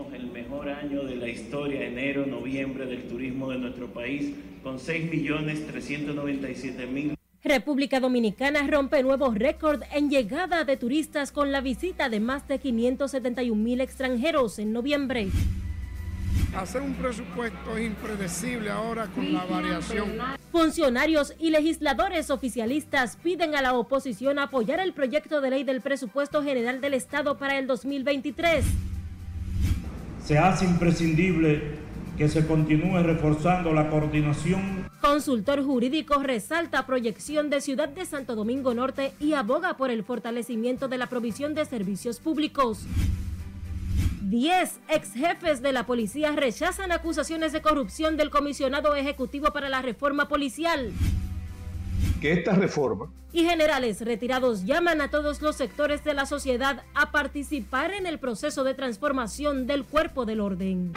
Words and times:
tenemos 0.00 0.14
el 0.14 0.30
mejor 0.30 0.68
año 0.68 1.02
de 1.02 1.16
la 1.16 1.28
historia, 1.28 1.84
enero, 1.86 2.24
noviembre 2.26 2.86
del 2.86 3.08
turismo 3.08 3.50
de 3.50 3.58
nuestro 3.58 3.88
país, 3.88 4.32
con 4.62 4.78
6.397.000. 4.78 7.16
República 7.42 7.98
Dominicana 8.00 8.66
rompe 8.66 9.02
nuevos 9.02 9.34
récord 9.34 9.82
en 9.92 10.10
llegada 10.10 10.64
de 10.64 10.76
turistas 10.76 11.32
con 11.32 11.52
la 11.52 11.62
visita 11.62 12.10
de 12.10 12.20
más 12.20 12.46
de 12.48 12.58
571 12.58 13.62
mil 13.62 13.80
extranjeros 13.80 14.58
en 14.58 14.72
noviembre. 14.72 15.28
Hacer 16.54 16.82
un 16.82 16.94
presupuesto 16.94 17.76
es 17.76 17.86
impredecible 17.86 18.70
ahora 18.70 19.06
con 19.06 19.32
la 19.32 19.44
variación. 19.44 20.18
Funcionarios 20.52 21.34
y 21.38 21.50
legisladores 21.50 22.30
oficialistas 22.30 23.16
piden 23.16 23.54
a 23.54 23.62
la 23.62 23.74
oposición 23.74 24.38
apoyar 24.38 24.80
el 24.80 24.92
proyecto 24.92 25.40
de 25.40 25.50
ley 25.50 25.64
del 25.64 25.80
presupuesto 25.80 26.42
general 26.42 26.80
del 26.80 26.94
Estado 26.94 27.38
para 27.38 27.58
el 27.58 27.66
2023. 27.66 28.64
Se 30.30 30.38
hace 30.38 30.64
imprescindible 30.64 31.60
que 32.16 32.28
se 32.28 32.46
continúe 32.46 33.02
reforzando 33.02 33.72
la 33.72 33.90
coordinación. 33.90 34.88
Consultor 35.00 35.60
jurídico 35.64 36.22
resalta 36.22 36.86
proyección 36.86 37.50
de 37.50 37.60
Ciudad 37.60 37.88
de 37.88 38.06
Santo 38.06 38.36
Domingo 38.36 38.72
Norte 38.72 39.12
y 39.18 39.32
aboga 39.32 39.76
por 39.76 39.90
el 39.90 40.04
fortalecimiento 40.04 40.86
de 40.86 40.98
la 40.98 41.08
provisión 41.08 41.56
de 41.56 41.64
servicios 41.64 42.20
públicos. 42.20 42.86
Diez 44.22 44.78
ex 44.88 45.14
jefes 45.14 45.62
de 45.62 45.72
la 45.72 45.84
policía 45.84 46.30
rechazan 46.36 46.92
acusaciones 46.92 47.52
de 47.52 47.60
corrupción 47.60 48.16
del 48.16 48.30
comisionado 48.30 48.94
ejecutivo 48.94 49.52
para 49.52 49.68
la 49.68 49.82
reforma 49.82 50.28
policial. 50.28 50.92
Que 52.20 52.32
esta 52.32 52.52
reforma 52.52 53.10
y 53.32 53.44
generales 53.44 54.00
retirados 54.00 54.64
llaman 54.64 55.00
a 55.00 55.08
todos 55.08 55.40
los 55.40 55.56
sectores 55.56 56.04
de 56.04 56.14
la 56.14 56.26
sociedad 56.26 56.82
a 56.94 57.12
participar 57.12 57.92
en 57.92 58.06
el 58.06 58.18
proceso 58.18 58.64
de 58.64 58.74
transformación 58.74 59.66
del 59.66 59.84
cuerpo 59.84 60.26
del 60.26 60.40
orden. 60.40 60.92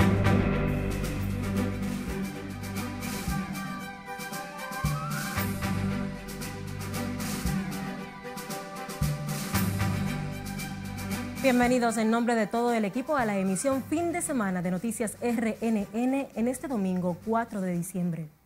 Bienvenidos 11.42 11.98
en 11.98 12.10
nombre 12.10 12.36
de 12.36 12.48
todo 12.48 12.74
el 12.74 12.86
equipo 12.86 13.18
a 13.18 13.26
la 13.26 13.38
emisión 13.38 13.84
fin 13.84 14.14
de 14.14 14.22
semana 14.22 14.62
de 14.62 14.72
Noticias 14.72 15.18
RNN 15.22 16.28
en 16.36 16.48
este 16.48 16.70
domingo 16.70 17.18
4 17.26 17.60
de 17.60 17.74
diciembre. 17.74 18.43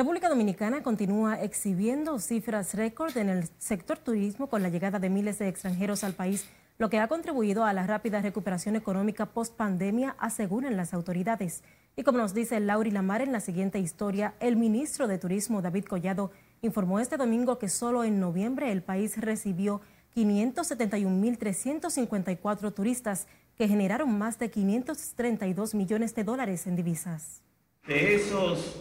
República 0.00 0.30
Dominicana 0.30 0.82
continúa 0.82 1.42
exhibiendo 1.42 2.18
cifras 2.20 2.72
récord 2.72 3.14
en 3.18 3.28
el 3.28 3.50
sector 3.58 3.98
turismo 3.98 4.46
con 4.46 4.62
la 4.62 4.70
llegada 4.70 4.98
de 4.98 5.10
miles 5.10 5.38
de 5.38 5.48
extranjeros 5.48 6.04
al 6.04 6.14
país, 6.14 6.48
lo 6.78 6.88
que 6.88 6.98
ha 6.98 7.06
contribuido 7.06 7.66
a 7.66 7.74
la 7.74 7.86
rápida 7.86 8.22
recuperación 8.22 8.76
económica 8.76 9.26
post 9.26 9.54
pandemia, 9.56 10.16
aseguran 10.18 10.78
las 10.78 10.94
autoridades. 10.94 11.62
Y 11.96 12.02
como 12.02 12.16
nos 12.16 12.32
dice 12.32 12.58
Lauri 12.60 12.90
Lamar 12.90 13.20
en 13.20 13.30
la 13.30 13.40
siguiente 13.40 13.78
historia, 13.78 14.32
el 14.40 14.56
ministro 14.56 15.06
de 15.06 15.18
Turismo 15.18 15.60
David 15.60 15.84
Collado 15.84 16.30
informó 16.62 16.98
este 16.98 17.18
domingo 17.18 17.58
que 17.58 17.68
solo 17.68 18.02
en 18.02 18.20
noviembre 18.20 18.72
el 18.72 18.82
país 18.82 19.18
recibió 19.18 19.82
571.354 20.16 22.72
turistas 22.72 23.26
que 23.54 23.68
generaron 23.68 24.16
más 24.16 24.38
de 24.38 24.50
532 24.50 25.74
millones 25.74 26.14
de 26.14 26.24
dólares 26.24 26.66
en 26.66 26.76
divisas. 26.76 27.42
De 27.86 28.14
esos 28.14 28.80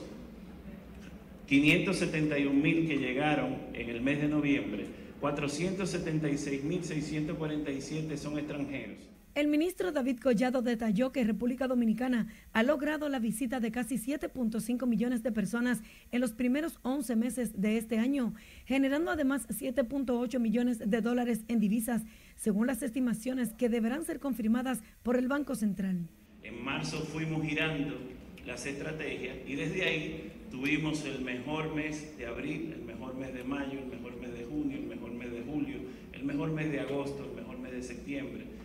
571.000 1.50 2.88
que 2.88 2.98
llegaron 2.98 3.58
en 3.74 3.90
el 3.90 4.02
mes 4.02 4.22
de 4.22 4.28
noviembre, 4.28 4.86
476.647 5.20 8.18
son 8.18 8.38
extranjeros. 8.38 8.98
El 9.34 9.48
ministro 9.48 9.92
David 9.92 10.20
Collado 10.20 10.62
detalló 10.62 11.12
que 11.12 11.24
República 11.24 11.68
Dominicana 11.68 12.28
ha 12.52 12.62
logrado 12.62 13.10
la 13.10 13.18
visita 13.20 13.60
de 13.60 13.72
casi 13.72 13.96
7.5 13.96 14.86
millones 14.86 15.24
de 15.24 15.32
personas 15.32 15.82
en 16.12 16.22
los 16.22 16.34
primeros 16.34 16.78
11 16.84 17.16
meses 17.16 17.60
de 17.60 17.78
este 17.78 17.98
año, 18.00 18.36
generando 18.66 19.10
además 19.12 19.48
7.8 19.48 20.40
millones 20.40 20.78
de 20.80 21.02
dólares 21.02 21.46
en 21.48 21.60
divisas, 21.60 22.04
según 22.36 22.68
las 22.68 22.84
estimaciones 22.84 23.54
que 23.54 23.70
deberán 23.70 24.06
ser 24.06 24.20
confirmadas 24.20 24.82
por 25.04 25.16
el 25.16 25.28
Banco 25.28 25.56
Central. 25.56 26.08
En 26.44 26.64
marzo 26.64 27.00
fuimos 27.00 27.44
girando 27.44 27.98
las 28.46 28.66
estrategias 28.66 29.38
y 29.48 29.56
desde 29.56 29.84
ahí 29.84 30.32
tuvimos 30.52 31.04
el 31.06 31.22
mejor 31.22 31.74
mes 31.74 32.18
de 32.18 32.26
abril, 32.26 32.74
el 32.74 32.86
mejor 32.86 33.16
mes 33.16 33.34
de 33.34 33.44
mayo, 33.44 33.80
el 33.80 33.88
mejor 33.88 34.16
mes 34.20 34.34
de 34.34 34.46
junio, 34.46 34.78
el 34.78 34.88
mejor 34.88 35.12
mes 35.12 35.32
de 35.32 35.42
julio, 35.42 35.78
el 36.14 36.24
mejor 36.24 36.52
mes 36.52 36.72
de 36.72 36.80
agosto, 36.80 37.26
el 37.26 37.42
mejor 37.42 37.60
mes 37.60 37.72
de 37.72 37.84
septiembre 37.84 38.60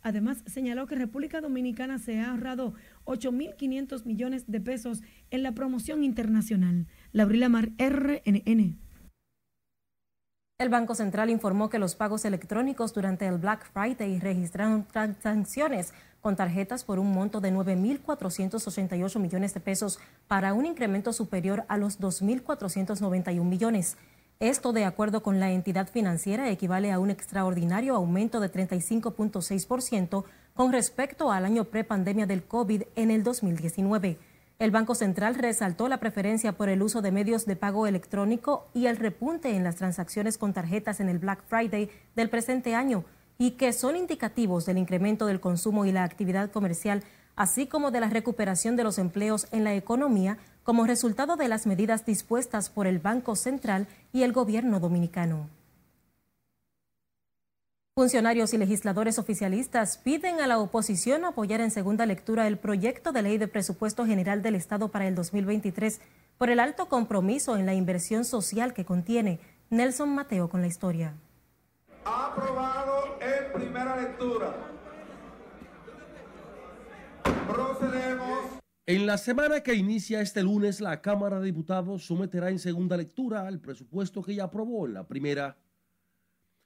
Además, 0.02 0.42
señaló 0.46 0.86
que 0.86 0.94
República 0.94 1.40
Dominicana 1.40 1.98
se 1.98 2.20
ha 2.20 2.30
ahorrado 2.30 2.74
8.500 3.04 4.04
millones 4.04 4.50
de 4.50 4.60
pesos 4.60 5.02
en 5.30 5.42
la 5.42 5.52
promoción 5.52 6.04
internacional. 6.04 6.86
Laurila 7.12 7.48
Mar, 7.48 7.70
RNN. 7.78 8.78
El 10.60 10.70
Banco 10.70 10.96
Central 10.96 11.30
informó 11.30 11.70
que 11.70 11.78
los 11.78 11.94
pagos 11.94 12.24
electrónicos 12.24 12.92
durante 12.92 13.28
el 13.28 13.38
Black 13.38 13.70
Friday 13.72 14.18
registraron 14.18 14.84
transacciones 14.88 15.94
con 16.20 16.34
tarjetas 16.34 16.82
por 16.82 16.98
un 16.98 17.12
monto 17.12 17.40
de 17.40 17.52
9.488 17.52 19.20
millones 19.20 19.54
de 19.54 19.60
pesos 19.60 20.00
para 20.26 20.54
un 20.54 20.66
incremento 20.66 21.12
superior 21.12 21.64
a 21.68 21.76
los 21.76 22.00
2.491 22.00 23.44
millones. 23.44 23.96
Esto, 24.40 24.72
de 24.72 24.84
acuerdo 24.84 25.24
con 25.24 25.40
la 25.40 25.50
entidad 25.50 25.88
financiera, 25.88 26.48
equivale 26.48 26.92
a 26.92 27.00
un 27.00 27.10
extraordinario 27.10 27.96
aumento 27.96 28.38
de 28.38 28.52
35.6% 28.52 30.24
con 30.54 30.72
respecto 30.72 31.32
al 31.32 31.44
año 31.44 31.64
prepandemia 31.64 32.24
del 32.24 32.44
COVID 32.44 32.84
en 32.94 33.10
el 33.10 33.24
2019. 33.24 34.16
El 34.60 34.70
Banco 34.70 34.94
Central 34.94 35.34
resaltó 35.34 35.88
la 35.88 35.98
preferencia 35.98 36.52
por 36.52 36.68
el 36.68 36.82
uso 36.82 37.02
de 37.02 37.10
medios 37.10 37.46
de 37.46 37.56
pago 37.56 37.88
electrónico 37.88 38.68
y 38.74 38.86
el 38.86 38.96
repunte 38.96 39.56
en 39.56 39.64
las 39.64 39.74
transacciones 39.74 40.38
con 40.38 40.52
tarjetas 40.52 41.00
en 41.00 41.08
el 41.08 41.18
Black 41.18 41.42
Friday 41.48 41.90
del 42.14 42.30
presente 42.30 42.76
año 42.76 43.04
y 43.38 43.52
que 43.52 43.72
son 43.72 43.96
indicativos 43.96 44.66
del 44.66 44.78
incremento 44.78 45.26
del 45.26 45.40
consumo 45.40 45.84
y 45.84 45.90
la 45.90 46.04
actividad 46.04 46.52
comercial, 46.52 47.02
así 47.34 47.66
como 47.66 47.90
de 47.90 47.98
la 47.98 48.08
recuperación 48.08 48.76
de 48.76 48.84
los 48.84 48.98
empleos 48.98 49.48
en 49.50 49.64
la 49.64 49.74
economía 49.74 50.38
como 50.68 50.86
resultado 50.86 51.36
de 51.36 51.48
las 51.48 51.66
medidas 51.66 52.04
dispuestas 52.04 52.68
por 52.68 52.86
el 52.86 52.98
Banco 52.98 53.36
Central 53.36 53.86
y 54.12 54.22
el 54.22 54.34
gobierno 54.34 54.80
dominicano. 54.80 55.48
Funcionarios 57.96 58.52
y 58.52 58.58
legisladores 58.58 59.18
oficialistas 59.18 59.96
piden 59.96 60.42
a 60.42 60.46
la 60.46 60.58
oposición 60.58 61.24
apoyar 61.24 61.62
en 61.62 61.70
segunda 61.70 62.04
lectura 62.04 62.46
el 62.46 62.58
proyecto 62.58 63.12
de 63.12 63.22
ley 63.22 63.38
de 63.38 63.48
presupuesto 63.48 64.04
general 64.04 64.42
del 64.42 64.56
Estado 64.56 64.88
para 64.88 65.08
el 65.08 65.14
2023 65.14 66.02
por 66.36 66.50
el 66.50 66.60
alto 66.60 66.84
compromiso 66.90 67.56
en 67.56 67.64
la 67.64 67.72
inversión 67.72 68.26
social 68.26 68.74
que 68.74 68.84
contiene. 68.84 69.40
Nelson 69.70 70.14
Mateo 70.14 70.50
con 70.50 70.60
la 70.60 70.66
historia. 70.66 71.14
Aprobado 72.04 73.16
en 73.22 73.52
primera 73.54 73.96
lectura. 73.96 74.54
procedemos. 77.48 78.47
En 78.88 79.06
la 79.06 79.18
semana 79.18 79.60
que 79.60 79.74
inicia 79.74 80.22
este 80.22 80.42
lunes, 80.42 80.80
la 80.80 81.02
Cámara 81.02 81.40
de 81.40 81.44
Diputados 81.44 82.06
someterá 82.06 82.48
en 82.48 82.58
segunda 82.58 82.96
lectura 82.96 83.46
el 83.46 83.60
presupuesto 83.60 84.22
que 84.22 84.34
ya 84.34 84.44
aprobó 84.44 84.86
en 84.86 84.94
la 84.94 85.06
primera. 85.06 85.58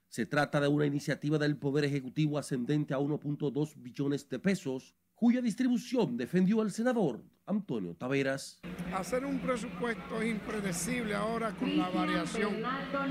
Se 0.07 0.25
trata 0.25 0.61
de 0.61 0.69
una 0.69 0.85
iniciativa 0.85 1.37
del 1.37 1.57
Poder 1.57 1.83
Ejecutivo 1.83 2.37
ascendente 2.39 2.93
a 2.93 2.99
1.2 2.99 3.73
billones 3.75 4.29
de 4.29 4.39
pesos, 4.39 4.95
cuya 5.13 5.41
distribución 5.41 6.15
defendió 6.15 6.61
el 6.61 6.71
senador 6.71 7.21
Antonio 7.45 7.93
Taveras. 7.93 8.61
Hacer 8.95 9.25
un 9.25 9.39
presupuesto 9.39 10.21
es 10.21 10.31
impredecible 10.31 11.15
ahora 11.15 11.51
con 11.51 11.77
la 11.77 11.89
variación. 11.89 12.53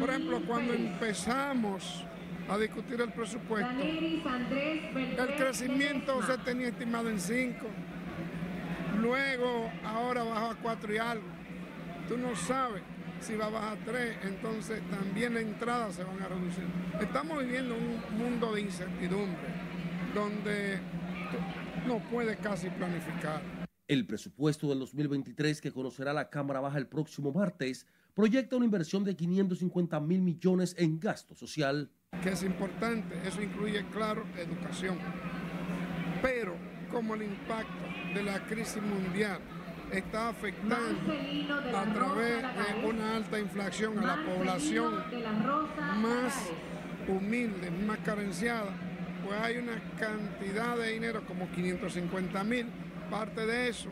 Por 0.00 0.08
ejemplo, 0.08 0.40
cuando 0.46 0.72
empezamos 0.72 2.02
a 2.48 2.56
discutir 2.56 2.98
el 2.98 3.12
presupuesto, 3.12 3.78
el 3.78 5.36
crecimiento 5.36 6.22
se 6.22 6.38
tenía 6.38 6.68
estimado 6.68 7.10
en 7.10 7.20
5 7.20 7.66
Luego, 9.02 9.68
ahora 9.84 10.22
bajó 10.22 10.52
a 10.52 10.54
cuatro 10.54 10.94
y 10.94 10.98
algo. 10.98 11.26
Tú 12.06 12.16
no 12.16 12.36
sabes 12.36 12.84
si 13.18 13.34
va 13.34 13.46
a 13.46 13.50
bajar 13.50 13.76
a 13.76 13.84
tres, 13.84 14.16
entonces 14.22 14.80
también 14.90 15.34
las 15.34 15.42
entradas 15.42 15.96
se 15.96 16.04
van 16.04 16.22
a 16.22 16.28
reducir. 16.28 16.64
Estamos 17.00 17.42
viviendo 17.42 17.74
un 17.74 18.16
mundo 18.16 18.54
de 18.54 18.60
incertidumbre, 18.60 19.48
donde 20.14 20.78
no 21.84 21.98
puedes 22.10 22.36
casi 22.36 22.70
planificar. 22.70 23.42
El 23.88 24.06
presupuesto 24.06 24.68
del 24.68 24.78
2023 24.78 25.60
que 25.60 25.72
conocerá 25.72 26.12
la 26.12 26.30
Cámara 26.30 26.60
Baja 26.60 26.78
el 26.78 26.86
próximo 26.86 27.32
martes 27.32 27.84
proyecta 28.14 28.54
una 28.54 28.66
inversión 28.66 29.02
de 29.02 29.16
550 29.16 29.98
mil 29.98 30.22
millones 30.22 30.76
en 30.78 31.00
gasto 31.00 31.34
social. 31.34 31.90
Que 32.22 32.30
es 32.30 32.44
importante, 32.44 33.16
eso 33.26 33.42
incluye, 33.42 33.84
claro, 33.86 34.22
educación. 34.38 34.96
Pero 36.22 36.54
como 36.92 37.16
el 37.16 37.22
impacto 37.22 37.91
de 38.14 38.22
la 38.22 38.44
crisis 38.46 38.82
mundial 38.82 39.38
está 39.90 40.30
afectando 40.30 41.12
a 41.76 41.94
través 41.94 42.42
de 42.42 42.86
una 42.86 43.16
alta 43.16 43.38
inflación 43.38 43.98
a 43.98 44.16
la 44.16 44.24
población 44.24 44.94
más 46.00 46.50
humilde, 47.08 47.70
más 47.70 47.98
carenciada, 47.98 48.70
pues 49.24 49.38
hay 49.40 49.58
una 49.58 49.80
cantidad 49.98 50.76
de 50.76 50.92
dinero 50.92 51.24
como 51.26 51.50
550 51.50 52.44
mil, 52.44 52.66
parte 53.10 53.46
de 53.46 53.68
eso 53.68 53.90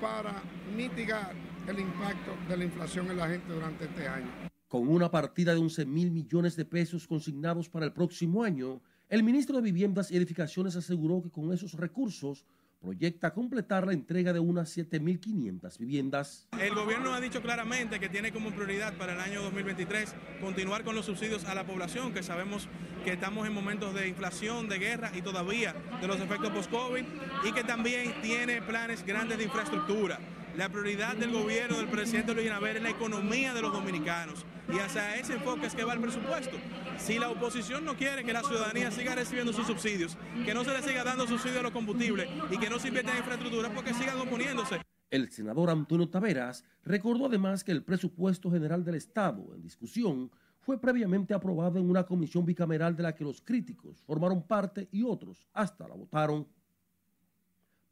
para 0.00 0.42
mitigar 0.76 1.32
el 1.66 1.78
impacto 1.80 2.32
de 2.48 2.56
la 2.56 2.64
inflación 2.64 3.10
en 3.10 3.16
la 3.16 3.28
gente 3.28 3.52
durante 3.52 3.84
este 3.84 4.06
año. 4.06 4.30
Con 4.68 4.88
una 4.88 5.10
partida 5.10 5.54
de 5.54 5.60
11 5.60 5.86
mil 5.86 6.10
millones 6.10 6.56
de 6.56 6.64
pesos 6.64 7.06
consignados 7.06 7.68
para 7.68 7.86
el 7.86 7.92
próximo 7.92 8.42
año, 8.42 8.82
el 9.08 9.22
ministro 9.22 9.56
de 9.56 9.62
Viviendas 9.62 10.10
y 10.10 10.16
Edificaciones 10.16 10.76
aseguró 10.76 11.22
que 11.22 11.30
con 11.30 11.52
esos 11.52 11.72
recursos 11.72 12.44
proyecta 12.80 13.32
completar 13.32 13.86
la 13.86 13.92
entrega 13.92 14.32
de 14.32 14.40
unas 14.40 14.76
7.500 14.76 15.78
viviendas. 15.78 16.48
El 16.58 16.74
gobierno 16.74 17.12
ha 17.12 17.20
dicho 17.20 17.42
claramente 17.42 17.98
que 17.98 18.08
tiene 18.08 18.32
como 18.32 18.50
prioridad 18.52 18.96
para 18.96 19.14
el 19.14 19.20
año 19.20 19.42
2023 19.42 20.14
continuar 20.40 20.84
con 20.84 20.94
los 20.94 21.06
subsidios 21.06 21.44
a 21.44 21.54
la 21.54 21.66
población, 21.66 22.12
que 22.12 22.22
sabemos 22.22 22.68
que 23.04 23.12
estamos 23.12 23.46
en 23.46 23.52
momentos 23.52 23.94
de 23.94 24.08
inflación, 24.08 24.68
de 24.68 24.78
guerra 24.78 25.10
y 25.14 25.22
todavía 25.22 25.74
de 26.00 26.06
los 26.06 26.20
efectos 26.20 26.50
post-COVID, 26.50 27.04
y 27.44 27.52
que 27.52 27.64
también 27.64 28.14
tiene 28.22 28.62
planes 28.62 29.04
grandes 29.04 29.38
de 29.38 29.44
infraestructura. 29.44 30.18
La 30.58 30.68
prioridad 30.68 31.16
del 31.16 31.30
gobierno 31.30 31.76
del 31.76 31.86
presidente 31.86 32.34
Luis 32.34 32.50
Abinader 32.50 32.78
es 32.78 32.82
la 32.82 32.90
economía 32.90 33.54
de 33.54 33.62
los 33.62 33.72
dominicanos 33.72 34.44
y 34.68 34.80
hacia 34.80 35.14
ese 35.14 35.34
enfoque 35.34 35.66
es 35.66 35.74
que 35.76 35.84
va 35.84 35.92
el 35.92 36.00
presupuesto. 36.00 36.56
Si 36.96 37.16
la 37.16 37.30
oposición 37.30 37.84
no 37.84 37.94
quiere 37.94 38.24
que 38.24 38.32
la 38.32 38.42
ciudadanía 38.42 38.90
siga 38.90 39.14
recibiendo 39.14 39.52
sus 39.52 39.68
subsidios, 39.68 40.18
que 40.44 40.54
no 40.54 40.64
se 40.64 40.72
le 40.72 40.82
siga 40.82 41.04
dando 41.04 41.28
subsidios 41.28 41.60
a 41.60 41.62
los 41.62 41.70
combustibles 41.70 42.28
y 42.50 42.58
que 42.58 42.68
no 42.68 42.80
se 42.80 42.88
invierta 42.88 43.12
en 43.12 43.18
infraestructura, 43.18 43.72
porque 43.72 43.94
sigan 43.94 44.18
oponiéndose. 44.18 44.82
El 45.12 45.30
senador 45.30 45.70
Antonio 45.70 46.08
Taveras 46.08 46.64
recordó 46.82 47.26
además 47.26 47.62
que 47.62 47.70
el 47.70 47.84
presupuesto 47.84 48.50
general 48.50 48.84
del 48.84 48.96
Estado 48.96 49.54
en 49.54 49.62
discusión 49.62 50.28
fue 50.58 50.80
previamente 50.80 51.34
aprobado 51.34 51.78
en 51.78 51.88
una 51.88 52.02
comisión 52.02 52.44
bicameral 52.44 52.96
de 52.96 53.04
la 53.04 53.14
que 53.14 53.22
los 53.22 53.40
críticos 53.40 54.02
formaron 54.02 54.42
parte 54.42 54.88
y 54.90 55.04
otros 55.04 55.46
hasta 55.52 55.86
la 55.86 55.94
votaron. 55.94 56.48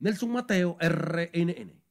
Nelson 0.00 0.32
Mateo, 0.32 0.76
RNN. 0.80 1.85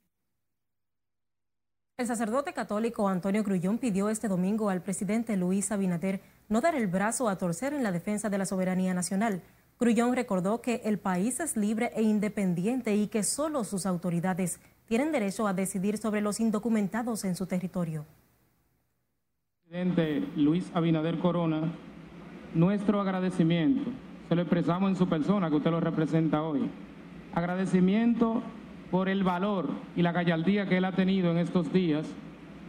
El 1.98 2.08
sacerdote 2.08 2.52
católico 2.52 3.08
Antonio 3.08 3.42
Grullón 3.42 3.78
pidió 3.78 4.10
este 4.10 4.28
domingo 4.28 4.70
al 4.70 4.82
presidente 4.82 5.38
Luis 5.38 5.72
Abinader 5.72 6.20
no 6.50 6.60
dar 6.60 6.76
el 6.76 6.88
brazo 6.88 7.30
a 7.30 7.38
torcer 7.38 7.74
en 7.74 7.84
la 7.84 7.94
defensa 7.94 8.30
de 8.30 8.38
la 8.38 8.46
soberanía 8.46 8.94
nacional. 8.94 9.42
Grullón 9.80 10.14
recordó 10.14 10.60
que 10.62 10.82
el 10.84 11.00
país 11.00 11.40
es 11.40 11.56
libre 11.56 11.92
e 11.96 12.02
independiente 12.02 12.98
y 12.98 13.08
que 13.08 13.24
solo 13.24 13.64
sus 13.64 13.86
autoridades 13.86 14.60
tienen 14.88 15.14
derecho 15.14 15.48
a 15.48 15.54
decidir 15.54 15.98
sobre 15.98 16.20
los 16.20 16.42
indocumentados 16.42 17.24
en 17.24 17.34
su 17.34 17.46
territorio. 17.46 18.06
Presidente 19.64 20.28
Luis 20.36 20.70
Abinader 20.74 21.18
Corona, 21.20 21.72
nuestro 22.54 23.00
agradecimiento 23.00 23.90
se 24.28 24.36
lo 24.36 24.42
expresamos 24.42 24.90
en 24.90 24.98
su 24.98 25.08
persona 25.08 25.50
que 25.50 25.56
usted 25.56 25.72
lo 25.72 25.80
representa 25.80 26.44
hoy. 26.44 26.70
Agradecimiento 27.34 28.44
por 28.92 29.10
el 29.10 29.24
valor 29.24 29.70
y 29.96 30.02
la 30.02 30.12
gallardía 30.12 30.68
que 30.68 30.78
él 30.78 30.86
ha 30.86 30.92
tenido 30.92 31.32
en 31.32 31.38
estos 31.38 31.72
días 31.72 32.08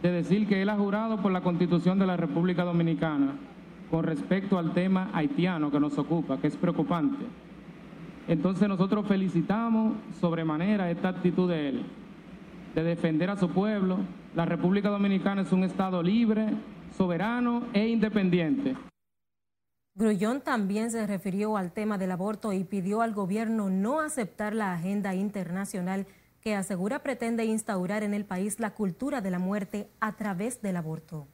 de 0.01 0.11
decir 0.11 0.47
que 0.47 0.61
él 0.61 0.69
ha 0.69 0.77
jurado 0.77 1.17
por 1.17 1.31
la 1.31 1.41
Constitución 1.41 1.99
de 1.99 2.05
la 2.05 2.17
República 2.17 2.63
Dominicana 2.63 3.33
con 3.89 4.03
respecto 4.03 4.57
al 4.57 4.73
tema 4.73 5.09
haitiano 5.13 5.71
que 5.71 5.79
nos 5.79 5.97
ocupa, 5.97 6.37
que 6.37 6.47
es 6.47 6.57
preocupante. 6.57 7.25
Entonces 8.27 8.67
nosotros 8.67 9.07
felicitamos 9.07 9.93
sobremanera 10.19 10.91
esta 10.91 11.09
actitud 11.09 11.49
de 11.49 11.69
él, 11.69 11.83
de 12.75 12.83
defender 12.83 13.29
a 13.29 13.37
su 13.37 13.49
pueblo. 13.49 13.99
La 14.35 14.45
República 14.45 14.89
Dominicana 14.89 15.43
es 15.43 15.51
un 15.51 15.63
Estado 15.63 16.03
libre, 16.03 16.49
soberano 16.97 17.63
e 17.73 17.87
independiente. 17.87 18.75
Grullón 19.97 20.41
también 20.41 20.91
se 20.91 21.07
refirió 21.07 21.57
al 21.57 21.71
tema 21.71 21.97
del 21.97 22.11
aborto 22.11 22.53
y 22.53 22.63
pidió 22.63 23.01
al 23.01 23.15
gobierno 23.15 23.71
no 23.71 23.99
aceptar 23.99 24.53
la 24.53 24.73
agenda 24.73 25.15
internacional 25.15 26.05
que 26.39 26.53
asegura 26.53 27.01
pretende 27.01 27.45
instaurar 27.45 28.03
en 28.03 28.13
el 28.13 28.23
país 28.23 28.59
la 28.59 28.75
cultura 28.75 29.21
de 29.21 29.31
la 29.31 29.39
muerte 29.39 29.89
a 29.99 30.15
través 30.15 30.61
del 30.61 30.77
aborto. 30.77 31.27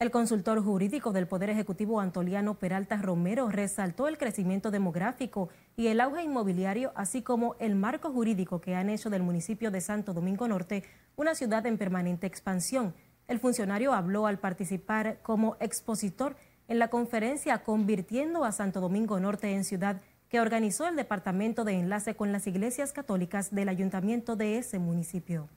El 0.00 0.10
consultor 0.10 0.60
jurídico 0.64 1.12
del 1.12 1.28
Poder 1.28 1.48
Ejecutivo 1.50 2.00
Antoliano 2.00 2.58
Peralta 2.58 2.96
Romero 2.96 3.48
resaltó 3.48 4.08
el 4.08 4.18
crecimiento 4.18 4.72
demográfico 4.72 5.50
y 5.76 5.86
el 5.88 6.00
auge 6.00 6.24
inmobiliario, 6.24 6.90
así 6.96 7.22
como 7.22 7.54
el 7.60 7.76
marco 7.76 8.10
jurídico 8.10 8.60
que 8.60 8.74
han 8.74 8.90
hecho 8.90 9.10
del 9.10 9.22
municipio 9.22 9.70
de 9.70 9.80
Santo 9.80 10.12
Domingo 10.12 10.48
Norte 10.48 10.82
una 11.14 11.36
ciudad 11.36 11.64
en 11.66 11.78
permanente 11.78 12.26
expansión 12.26 12.94
el 13.30 13.38
funcionario 13.38 13.94
habló 13.94 14.26
al 14.26 14.40
participar 14.40 15.20
como 15.22 15.56
expositor 15.60 16.34
en 16.66 16.80
la 16.80 16.88
conferencia 16.88 17.62
Convirtiendo 17.62 18.44
a 18.44 18.50
Santo 18.50 18.80
Domingo 18.80 19.20
Norte 19.20 19.54
en 19.54 19.62
Ciudad 19.62 20.00
que 20.28 20.40
organizó 20.40 20.88
el 20.88 20.96
Departamento 20.96 21.62
de 21.62 21.74
Enlace 21.74 22.16
con 22.16 22.32
las 22.32 22.48
Iglesias 22.48 22.92
Católicas 22.92 23.54
del 23.54 23.68
Ayuntamiento 23.68 24.34
de 24.34 24.58
ese 24.58 24.80
municipio. 24.80 25.48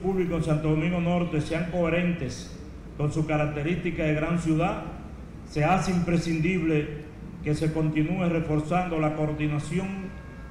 Público 0.00 0.36
en 0.36 0.44
Santo 0.44 0.70
Domingo 0.70 1.00
Norte 1.00 1.40
sean 1.40 1.68
coherentes 1.72 2.56
con 2.96 3.12
su 3.12 3.26
característica 3.26 4.04
de 4.04 4.14
gran 4.14 4.38
ciudad, 4.38 4.84
se 5.50 5.64
hace 5.64 5.90
imprescindible 5.90 7.06
que 7.42 7.56
se 7.56 7.72
continúe 7.72 8.24
reforzando 8.28 9.00
la 9.00 9.16
coordinación 9.16 10.10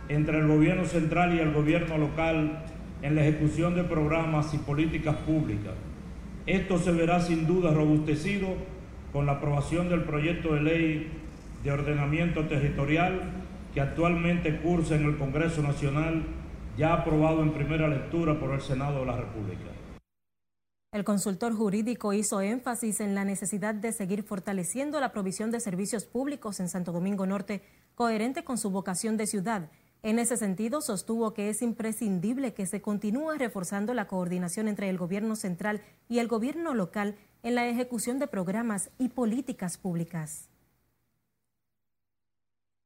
entre 0.09 0.39
el 0.39 0.47
gobierno 0.47 0.83
central 0.85 1.33
y 1.35 1.39
el 1.39 1.53
gobierno 1.53 1.97
local 1.97 2.65
en 3.05 3.13
la 3.13 3.21
ejecución 3.21 3.75
de 3.75 3.83
programas 3.83 4.51
y 4.55 4.57
políticas 4.57 5.15
públicas. 5.17 5.75
Esto 6.47 6.79
se 6.79 6.91
verá 6.91 7.21
sin 7.21 7.45
duda 7.45 7.71
robustecido 7.71 8.47
con 9.13 9.27
la 9.27 9.33
aprobación 9.33 9.89
del 9.89 10.05
proyecto 10.05 10.55
de 10.55 10.61
ley 10.61 11.11
de 11.63 11.71
ordenamiento 11.71 12.47
territorial 12.47 13.21
que 13.75 13.81
actualmente 13.81 14.57
cursa 14.57 14.95
en 14.95 15.05
el 15.05 15.17
Congreso 15.17 15.61
Nacional, 15.61 16.23
ya 16.79 16.93
aprobado 16.93 17.43
en 17.43 17.51
primera 17.51 17.87
lectura 17.87 18.39
por 18.39 18.51
el 18.51 18.61
Senado 18.61 19.01
de 19.01 19.05
la 19.05 19.17
República. 19.17 19.69
El 20.91 21.03
consultor 21.03 21.53
jurídico 21.53 22.11
hizo 22.13 22.41
énfasis 22.41 23.01
en 23.01 23.13
la 23.13 23.23
necesidad 23.23 23.75
de 23.75 23.91
seguir 23.91 24.23
fortaleciendo 24.23 24.99
la 24.99 25.11
provisión 25.11 25.51
de 25.51 25.59
servicios 25.59 26.05
públicos 26.05 26.59
en 26.59 26.69
Santo 26.69 26.91
Domingo 26.91 27.27
Norte, 27.27 27.61
coherente 27.93 28.43
con 28.43 28.57
su 28.57 28.71
vocación 28.71 29.15
de 29.15 29.27
ciudad 29.27 29.69
en 30.05 30.19
ese 30.19 30.37
sentido, 30.37 30.81
sostuvo 30.81 31.33
que 31.33 31.49
es 31.49 31.63
imprescindible 31.63 32.53
que 32.53 32.67
se 32.67 32.79
continúe 32.79 33.31
reforzando 33.39 33.95
la 33.95 34.05
coordinación 34.05 34.67
entre 34.67 34.87
el 34.87 34.99
gobierno 34.99 35.35
central 35.35 35.81
y 36.07 36.19
el 36.19 36.27
gobierno 36.27 36.75
local 36.75 37.15
en 37.41 37.55
la 37.55 37.67
ejecución 37.67 38.19
de 38.19 38.27
programas 38.27 38.91
y 38.99 39.09
políticas 39.09 39.79
públicas. 39.79 40.47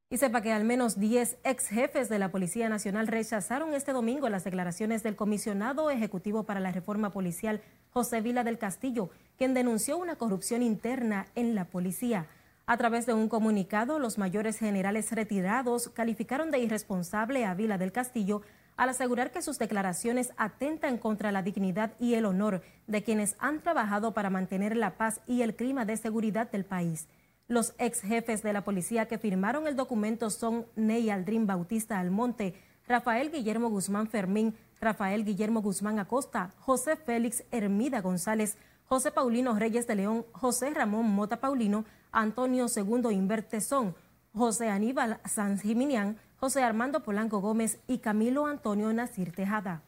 Y 0.09 0.15
sepa 0.15 0.41
que 0.41 0.53
al 0.53 0.63
menos 0.63 0.97
10 0.97 1.39
ex 1.43 1.67
jefes 1.67 2.07
de 2.07 2.19
la 2.19 2.31
Policía 2.31 2.69
Nacional 2.69 3.07
rechazaron 3.07 3.73
este 3.73 3.91
domingo 3.91 4.29
las 4.29 4.45
declaraciones 4.45 5.03
del 5.03 5.17
comisionado 5.17 5.91
ejecutivo 5.91 6.43
para 6.43 6.61
la 6.61 6.71
reforma 6.71 7.11
policial, 7.11 7.61
José 7.89 8.21
Vila 8.21 8.45
del 8.45 8.57
Castillo, 8.57 9.09
quien 9.38 9.53
denunció 9.53 9.97
una 9.97 10.15
corrupción 10.15 10.63
interna 10.63 11.27
en 11.35 11.53
la 11.53 11.65
policía. 11.65 12.27
A 12.71 12.77
través 12.77 13.07
de 13.07 13.15
un 13.15 13.29
comunicado, 13.29 13.97
los 13.97 14.19
mayores 14.19 14.59
generales 14.59 15.11
retirados 15.11 15.89
calificaron 15.89 16.51
de 16.51 16.59
irresponsable 16.59 17.43
a 17.43 17.55
Vila 17.55 17.79
del 17.79 17.91
Castillo 17.91 18.43
al 18.77 18.89
asegurar 18.89 19.31
que 19.31 19.41
sus 19.41 19.57
declaraciones 19.57 20.33
atentan 20.38 20.99
contra 20.99 21.31
la 21.31 21.41
dignidad 21.41 21.93
y 21.99 22.13
el 22.13 22.25
honor 22.25 22.61
de 22.85 23.01
quienes 23.01 23.35
han 23.39 23.61
trabajado 23.61 24.13
para 24.13 24.29
mantener 24.29 24.77
la 24.77 24.97
paz 24.97 25.19
y 25.25 25.41
el 25.41 25.55
clima 25.55 25.83
de 25.83 25.97
seguridad 25.97 26.51
del 26.51 26.63
país. 26.63 27.07
Los 27.47 27.73
ex 27.79 28.01
jefes 28.01 28.43
de 28.43 28.53
la 28.53 28.63
policía 28.63 29.07
que 29.07 29.17
firmaron 29.17 29.65
el 29.65 29.75
documento 29.75 30.29
son 30.29 30.67
Ney 30.75 31.09
Aldrin 31.09 31.47
Bautista 31.47 31.99
Almonte, 31.99 32.53
Rafael 32.88 33.31
Guillermo 33.31 33.71
Guzmán 33.71 34.09
Fermín, 34.09 34.53
Rafael 34.79 35.25
Guillermo 35.25 35.63
Guzmán 35.63 35.97
Acosta, 35.97 36.53
José 36.59 36.97
Félix 36.97 37.43
Hermida 37.49 38.01
González, 38.01 38.59
José 38.85 39.09
Paulino 39.09 39.57
Reyes 39.57 39.88
de 39.88 39.95
León, 39.95 40.27
José 40.33 40.69
Ramón 40.69 41.07
Mota 41.07 41.39
Paulino, 41.39 41.85
Antonio 42.11 42.67
Segundo 42.67 43.11
Invertezón, 43.11 43.95
José 44.33 44.69
Aníbal 44.69 45.19
Sanz 45.25 45.61
Jiminián, 45.61 46.17
José 46.37 46.63
Armando 46.63 47.03
Polanco 47.03 47.39
Gómez 47.39 47.79
y 47.87 47.99
Camilo 47.99 48.45
Antonio 48.45 48.91
Nacir 48.93 49.33
Tejada. 49.33 49.83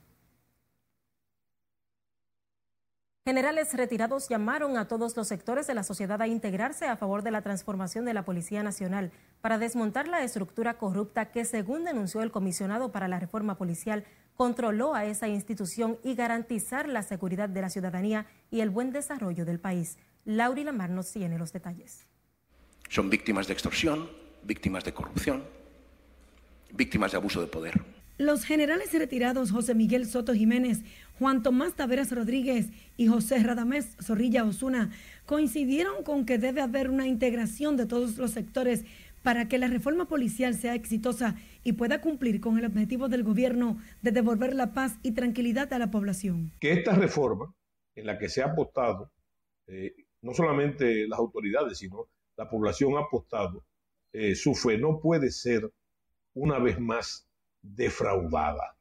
Generales 3.24 3.74
retirados 3.76 4.28
llamaron 4.30 4.78
a 4.78 4.88
todos 4.88 5.16
los 5.16 5.28
sectores 5.28 5.68
de 5.68 5.76
la 5.76 5.84
sociedad 5.84 6.20
a 6.22 6.28
integrarse 6.28 6.88
a 6.88 6.98
favor 6.98 7.22
de 7.22 7.30
la 7.30 7.44
transformación 7.44 8.04
de 8.04 8.16
la 8.16 8.26
Policía 8.26 8.64
Nacional 8.64 9.12
para 9.42 9.60
desmontar 9.60 10.08
la 10.08 10.24
estructura 10.24 10.80
corrupta 10.80 11.32
que, 11.32 11.46
según 11.46 11.84
denunció 11.84 12.24
el 12.24 12.32
comisionado 12.32 12.92
para 12.92 13.08
la 13.08 13.20
reforma 13.20 13.60
policial, 13.60 14.06
controló 14.36 14.96
a 14.96 15.06
esa 15.06 15.28
institución 15.28 16.00
y 16.04 16.16
garantizar 16.16 16.90
la 16.90 17.04
seguridad 17.04 17.48
de 17.48 17.62
la 17.62 17.70
ciudadanía 17.70 18.26
y 18.50 18.62
el 18.62 18.72
buen 18.72 18.92
desarrollo 18.92 19.46
del 19.46 19.60
país. 19.60 20.00
Lauri 20.26 20.64
Lamar 20.64 20.90
nos 20.90 21.12
tiene 21.12 21.38
los 21.38 21.54
detalles. 21.54 22.11
Son 22.92 23.10
víctimas 23.10 23.48
de 23.48 23.54
extorsión, 23.54 24.10
víctimas 24.44 24.84
de 24.84 24.94
corrupción, 24.94 25.46
víctimas 26.74 27.12
de 27.12 27.18
abuso 27.20 27.40
de 27.40 27.48
poder. 27.48 27.82
Los 28.18 28.44
generales 28.44 28.92
retirados 28.92 29.52
José 29.52 29.76
Miguel 29.76 30.06
Soto 30.06 30.34
Jiménez, 30.34 30.82
Juan 31.18 31.42
Tomás 31.42 31.74
Taveras 31.78 32.12
Rodríguez 32.12 32.68
y 32.98 33.08
José 33.08 33.42
Radamés 33.44 33.96
Zorrilla 34.04 34.44
Osuna 34.44 34.92
coincidieron 35.26 36.04
con 36.04 36.26
que 36.26 36.38
debe 36.38 36.60
haber 36.60 36.90
una 36.90 37.08
integración 37.08 37.78
de 37.78 37.86
todos 37.86 38.18
los 38.18 38.32
sectores 38.32 38.84
para 39.24 39.48
que 39.48 39.58
la 39.58 39.68
reforma 39.68 40.10
policial 40.10 40.54
sea 40.54 40.76
exitosa 40.76 41.38
y 41.64 41.72
pueda 41.72 42.02
cumplir 42.02 42.42
con 42.42 42.58
el 42.58 42.66
objetivo 42.66 43.08
del 43.08 43.24
gobierno 43.24 43.78
de 44.02 44.12
devolver 44.12 44.54
la 44.54 44.74
paz 44.74 44.98
y 45.02 45.14
tranquilidad 45.14 45.72
a 45.72 45.80
la 45.80 45.92
población. 45.92 46.52
Que 46.60 46.74
esta 46.74 46.94
reforma, 46.94 47.56
en 47.96 48.06
la 48.06 48.20
que 48.20 48.28
se 48.28 48.42
ha 48.42 48.48
apostado, 48.48 49.14
eh, 49.68 49.96
no 50.22 50.34
solamente 50.34 51.08
las 51.08 51.20
autoridades, 51.20 51.78
sino 51.78 52.10
la 52.42 52.50
población 52.50 52.98
ha 52.98 53.02
apostado, 53.02 53.64
eh, 54.14 54.34
su 54.34 54.56
fe 54.56 54.76
no 54.76 55.00
puede 55.00 55.30
ser 55.30 55.72
una 56.34 56.58
vez 56.58 56.80
más 56.80 57.30
defraudada. 57.62 58.76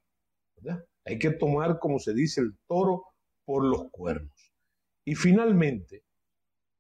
Hay 1.05 1.19
que 1.19 1.31
tomar, 1.31 1.79
como 1.79 1.99
se 1.99 2.15
dice, 2.15 2.41
el 2.41 2.57
toro 2.67 3.05
por 3.45 3.63
los 3.63 3.91
cuernos. 3.91 4.55
Y 5.05 5.15
finalmente, 5.15 6.05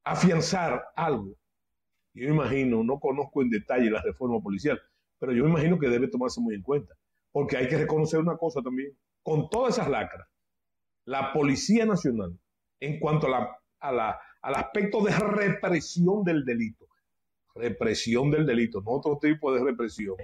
afianzar 0.04 0.82
algo. 0.96 1.36
Yo 2.14 2.28
imagino, 2.30 2.82
no 2.82 2.98
conozco 2.98 3.42
en 3.42 3.50
detalle 3.50 3.90
la 3.90 4.00
reforma 4.00 4.40
policial, 4.40 4.80
pero 5.18 5.32
yo 5.32 5.46
imagino 5.46 5.78
que 5.78 5.90
debe 5.90 6.08
tomarse 6.08 6.40
muy 6.40 6.54
en 6.54 6.62
cuenta. 6.62 6.94
Porque 7.30 7.58
hay 7.58 7.68
que 7.68 7.76
reconocer 7.76 8.20
una 8.20 8.38
cosa 8.38 8.62
también. 8.62 8.96
Con 9.22 9.50
todas 9.50 9.74
esas 9.74 9.90
lacras, 9.90 10.26
la 11.04 11.34
Policía 11.34 11.84
Nacional, 11.84 12.38
en 12.80 12.98
cuanto 12.98 13.26
a 13.26 13.92
la, 13.92 14.18
al 14.42 14.54
aspecto 14.54 15.02
de 15.02 15.12
represión 15.12 16.24
del 16.24 16.44
delito, 16.44 16.86
represión 17.54 18.30
del 18.30 18.46
delito, 18.46 18.80
no 18.80 18.92
otro 18.92 19.18
tipo 19.20 19.52
de 19.52 19.64
represión, 19.64 20.16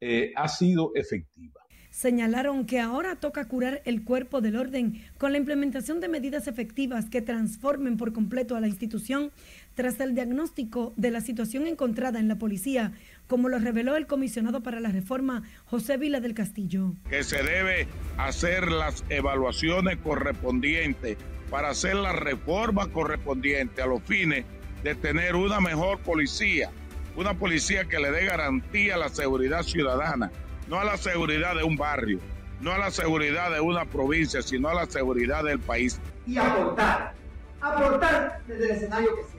eh, 0.00 0.32
ha 0.36 0.48
sido 0.48 0.92
efectiva. 0.94 1.60
Señalaron 1.90 2.66
que 2.66 2.78
ahora 2.78 3.16
toca 3.16 3.48
curar 3.48 3.82
el 3.84 4.04
cuerpo 4.04 4.40
del 4.40 4.56
orden 4.56 5.02
con 5.16 5.32
la 5.32 5.38
implementación 5.38 6.00
de 6.00 6.08
medidas 6.08 6.46
efectivas 6.46 7.08
que 7.10 7.22
transformen 7.22 7.96
por 7.96 8.12
completo 8.12 8.54
a 8.54 8.60
la 8.60 8.68
institución 8.68 9.32
tras 9.74 9.98
el 9.98 10.14
diagnóstico 10.14 10.92
de 10.96 11.10
la 11.10 11.20
situación 11.20 11.66
encontrada 11.66 12.20
en 12.20 12.28
la 12.28 12.36
policía, 12.36 12.92
como 13.26 13.48
lo 13.48 13.58
reveló 13.58 13.96
el 13.96 14.06
comisionado 14.06 14.62
para 14.62 14.80
la 14.80 14.90
reforma 14.90 15.42
José 15.64 15.96
Vila 15.96 16.20
del 16.20 16.34
Castillo. 16.34 16.92
Que 17.08 17.24
se 17.24 17.42
debe 17.42 17.88
hacer 18.18 18.70
las 18.70 19.04
evaluaciones 19.08 19.96
correspondientes 19.96 21.16
para 21.50 21.70
hacer 21.70 21.96
la 21.96 22.12
reforma 22.12 22.88
correspondiente 22.88 23.82
a 23.82 23.86
los 23.86 24.02
fines 24.02 24.44
de 24.82 24.94
tener 24.94 25.34
una 25.34 25.60
mejor 25.60 25.98
policía, 26.00 26.70
una 27.16 27.34
policía 27.34 27.84
que 27.86 27.98
le 27.98 28.10
dé 28.10 28.26
garantía 28.26 28.94
a 28.94 28.98
la 28.98 29.08
seguridad 29.08 29.62
ciudadana, 29.62 30.30
no 30.68 30.78
a 30.78 30.84
la 30.84 30.96
seguridad 30.96 31.56
de 31.56 31.64
un 31.64 31.76
barrio, 31.76 32.20
no 32.60 32.72
a 32.72 32.78
la 32.78 32.90
seguridad 32.90 33.50
de 33.52 33.60
una 33.60 33.84
provincia, 33.84 34.42
sino 34.42 34.68
a 34.68 34.74
la 34.74 34.86
seguridad 34.86 35.44
del 35.44 35.58
país. 35.58 36.00
Y 36.26 36.36
aportar, 36.36 37.14
aportar 37.60 38.40
desde 38.46 38.64
el 38.64 38.70
escenario 38.72 39.16
que 39.16 39.22
sea, 39.22 39.38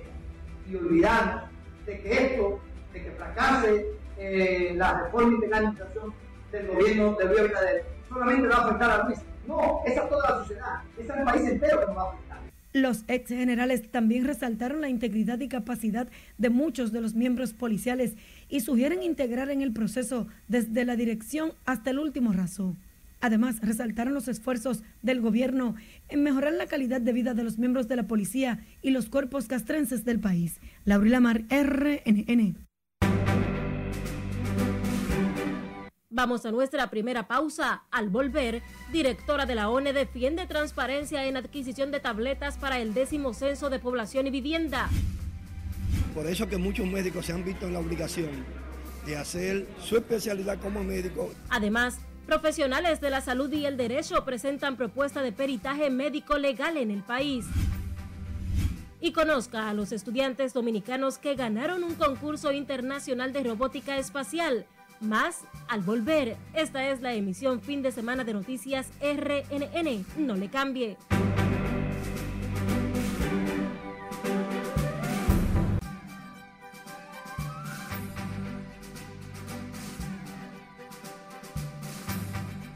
y 0.69 0.75
olvidarnos 0.75 1.43
de 1.85 2.01
que 2.01 2.11
esto, 2.11 2.59
de 2.93 3.03
que 3.03 3.11
fracase 3.11 3.85
eh, 4.17 4.73
la 4.75 5.03
reforma 5.03 5.37
y 5.37 5.41
penalización 5.41 6.13
del 6.51 6.67
gobierno 6.67 7.13
de 7.13 7.25
Luis 7.25 7.51
solamente 8.09 8.47
va 8.47 8.55
a 8.55 8.65
afectar 8.65 8.91
a 8.91 9.03
Luis. 9.05 9.19
No, 9.49 9.81
es 9.83 9.97
a 9.97 10.07
toda 10.07 10.29
la 10.29 10.37
sociedad, 10.41 10.83
es 10.95 11.09
al 11.09 11.23
país 11.23 11.49
entero 11.49 11.79
que 11.79 11.85
nos 11.87 11.97
va 11.97 12.03
a 12.03 12.13
afectar. 12.13 12.39
Los 12.71 13.03
ex 13.07 13.29
generales 13.29 13.89
también 13.89 14.25
resaltaron 14.25 14.79
la 14.79 14.89
integridad 14.89 15.39
y 15.39 15.47
capacidad 15.47 16.07
de 16.37 16.49
muchos 16.51 16.91
de 16.91 17.01
los 17.01 17.15
miembros 17.15 17.53
policiales 17.53 18.13
y 18.47 18.59
sugieren 18.59 19.01
integrar 19.01 19.49
en 19.49 19.63
el 19.63 19.73
proceso 19.73 20.27
desde 20.47 20.85
la 20.85 20.95
dirección 20.95 21.53
hasta 21.65 21.89
el 21.89 21.97
último 21.97 22.31
raso. 22.31 22.75
Además, 23.21 23.59
resaltaron 23.61 24.13
los 24.13 24.27
esfuerzos 24.27 24.83
del 25.01 25.19
gobierno 25.19 25.73
en 26.09 26.21
mejorar 26.21 26.53
la 26.53 26.67
calidad 26.67 27.01
de 27.01 27.11
vida 27.11 27.33
de 27.33 27.43
los 27.43 27.57
miembros 27.57 27.87
de 27.87 27.95
la 27.95 28.07
policía 28.07 28.59
y 28.83 28.91
los 28.91 29.09
cuerpos 29.09 29.47
castrenses 29.47 30.05
del 30.05 30.19
país. 30.19 30.59
Laurila 30.85 31.19
Mar, 31.21 31.41
RNN. 31.49 32.68
Vamos 36.11 36.43
a 36.47 36.51
nuestra 36.51 36.89
primera 36.89 37.27
pausa. 37.27 37.83
Al 37.91 38.09
volver, 38.09 38.63
directora 38.91 39.45
de 39.45 39.53
la 39.53 39.69
ONE 39.69 39.93
defiende 39.93 40.47
transparencia 40.47 41.25
en 41.25 41.37
adquisición 41.37 41.91
de 41.91 41.99
tabletas 41.99 42.57
para 42.57 42.79
el 42.79 42.95
décimo 42.95 43.35
censo 43.35 43.69
de 43.69 43.77
población 43.77 44.25
y 44.25 44.31
vivienda. 44.31 44.89
Por 46.15 46.25
eso 46.25 46.47
que 46.47 46.57
muchos 46.57 46.87
médicos 46.87 47.27
se 47.27 47.33
han 47.33 47.45
visto 47.45 47.67
en 47.67 47.73
la 47.73 47.79
obligación 47.79 48.43
de 49.05 49.17
hacer 49.17 49.67
su 49.83 49.97
especialidad 49.97 50.59
como 50.59 50.83
médico. 50.83 51.29
Además, 51.51 51.99
profesionales 52.25 52.99
de 53.01 53.11
la 53.11 53.21
salud 53.21 53.51
y 53.53 53.67
el 53.67 53.77
derecho 53.77 54.25
presentan 54.25 54.77
propuesta 54.77 55.21
de 55.21 55.31
peritaje 55.31 55.91
médico 55.91 56.39
legal 56.39 56.77
en 56.77 56.89
el 56.89 57.03
país. 57.03 57.45
Y 58.99 59.11
conozca 59.11 59.69
a 59.69 59.75
los 59.75 59.91
estudiantes 59.91 60.53
dominicanos 60.53 61.19
que 61.19 61.35
ganaron 61.35 61.83
un 61.83 61.93
concurso 61.93 62.51
internacional 62.51 63.31
de 63.31 63.43
robótica 63.43 63.99
espacial 63.99 64.65
más 65.01 65.41
al 65.67 65.81
volver. 65.81 66.37
Esta 66.53 66.89
es 66.89 67.01
la 67.01 67.13
emisión 67.13 67.61
fin 67.61 67.81
de 67.81 67.91
semana 67.91 68.23
de 68.23 68.33
noticias 68.33 68.87
RNN. 69.01 70.05
No 70.17 70.35
le 70.35 70.49
cambie. 70.49 70.97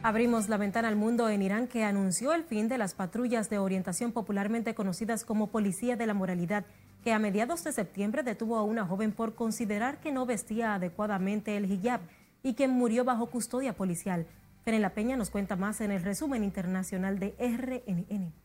Abrimos 0.05 0.50
la 0.50 0.57
ventana 0.57 0.89
al 0.89 0.98
mundo 0.98 1.29
en 1.29 1.41
Irán 1.41 1.65
que 1.65 1.86
anunció 1.86 2.33
el 2.33 2.43
fin 2.43 2.67
de 2.67 2.77
las 2.77 2.93
patrullas 2.93 3.50
de 3.50 3.57
orientación 3.57 4.12
popularmente 4.12 4.75
conocidas 4.75 5.24
como 5.24 5.48
Policía 5.48 5.95
de 5.95 6.05
la 6.05 6.13
Moralidad 6.13 6.65
que 7.05 7.13
a 7.13 7.19
mediados 7.19 7.63
de 7.63 7.72
septiembre 7.72 8.22
detuvo 8.22 8.57
a 8.57 8.63
una 8.63 8.86
joven 8.86 9.13
por 9.13 9.33
considerar 9.33 10.01
que 10.01 10.12
no 10.12 10.25
vestía 10.25 10.74
adecuadamente 10.74 11.55
el 11.55 11.72
hijab 11.72 12.01
y 12.43 12.53
quien 12.53 12.72
murió 12.72 13.05
bajo 13.05 13.27
custodia 13.27 13.77
policial. 13.77 14.27
La 14.65 14.89
Peña 14.89 15.15
nos 15.15 15.29
cuenta 15.29 15.55
más 15.55 15.79
en 15.79 15.91
el 15.91 16.03
resumen 16.03 16.43
internacional 16.43 17.17
de 17.17 17.33
RNN. 17.39 18.42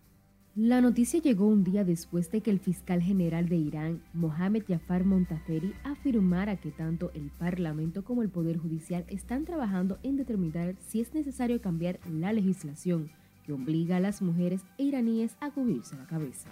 La 0.60 0.80
noticia 0.80 1.20
llegó 1.20 1.46
un 1.46 1.62
día 1.62 1.84
después 1.84 2.32
de 2.32 2.40
que 2.40 2.50
el 2.50 2.58
fiscal 2.58 3.00
general 3.00 3.48
de 3.48 3.54
Irán, 3.54 4.02
Mohamed 4.12 4.64
Jafar 4.66 5.04
Montaferi, 5.04 5.72
afirmara 5.84 6.56
que 6.56 6.72
tanto 6.72 7.12
el 7.14 7.30
Parlamento 7.30 8.02
como 8.02 8.22
el 8.22 8.28
Poder 8.28 8.58
Judicial 8.58 9.04
están 9.06 9.44
trabajando 9.44 10.00
en 10.02 10.16
determinar 10.16 10.74
si 10.84 11.00
es 11.00 11.14
necesario 11.14 11.60
cambiar 11.60 12.00
la 12.10 12.32
legislación 12.32 13.08
que 13.46 13.52
obliga 13.52 13.98
a 13.98 14.00
las 14.00 14.20
mujeres 14.20 14.62
iraníes 14.78 15.36
a 15.38 15.52
cubrirse 15.52 15.94
la 15.94 16.08
cabeza. 16.08 16.48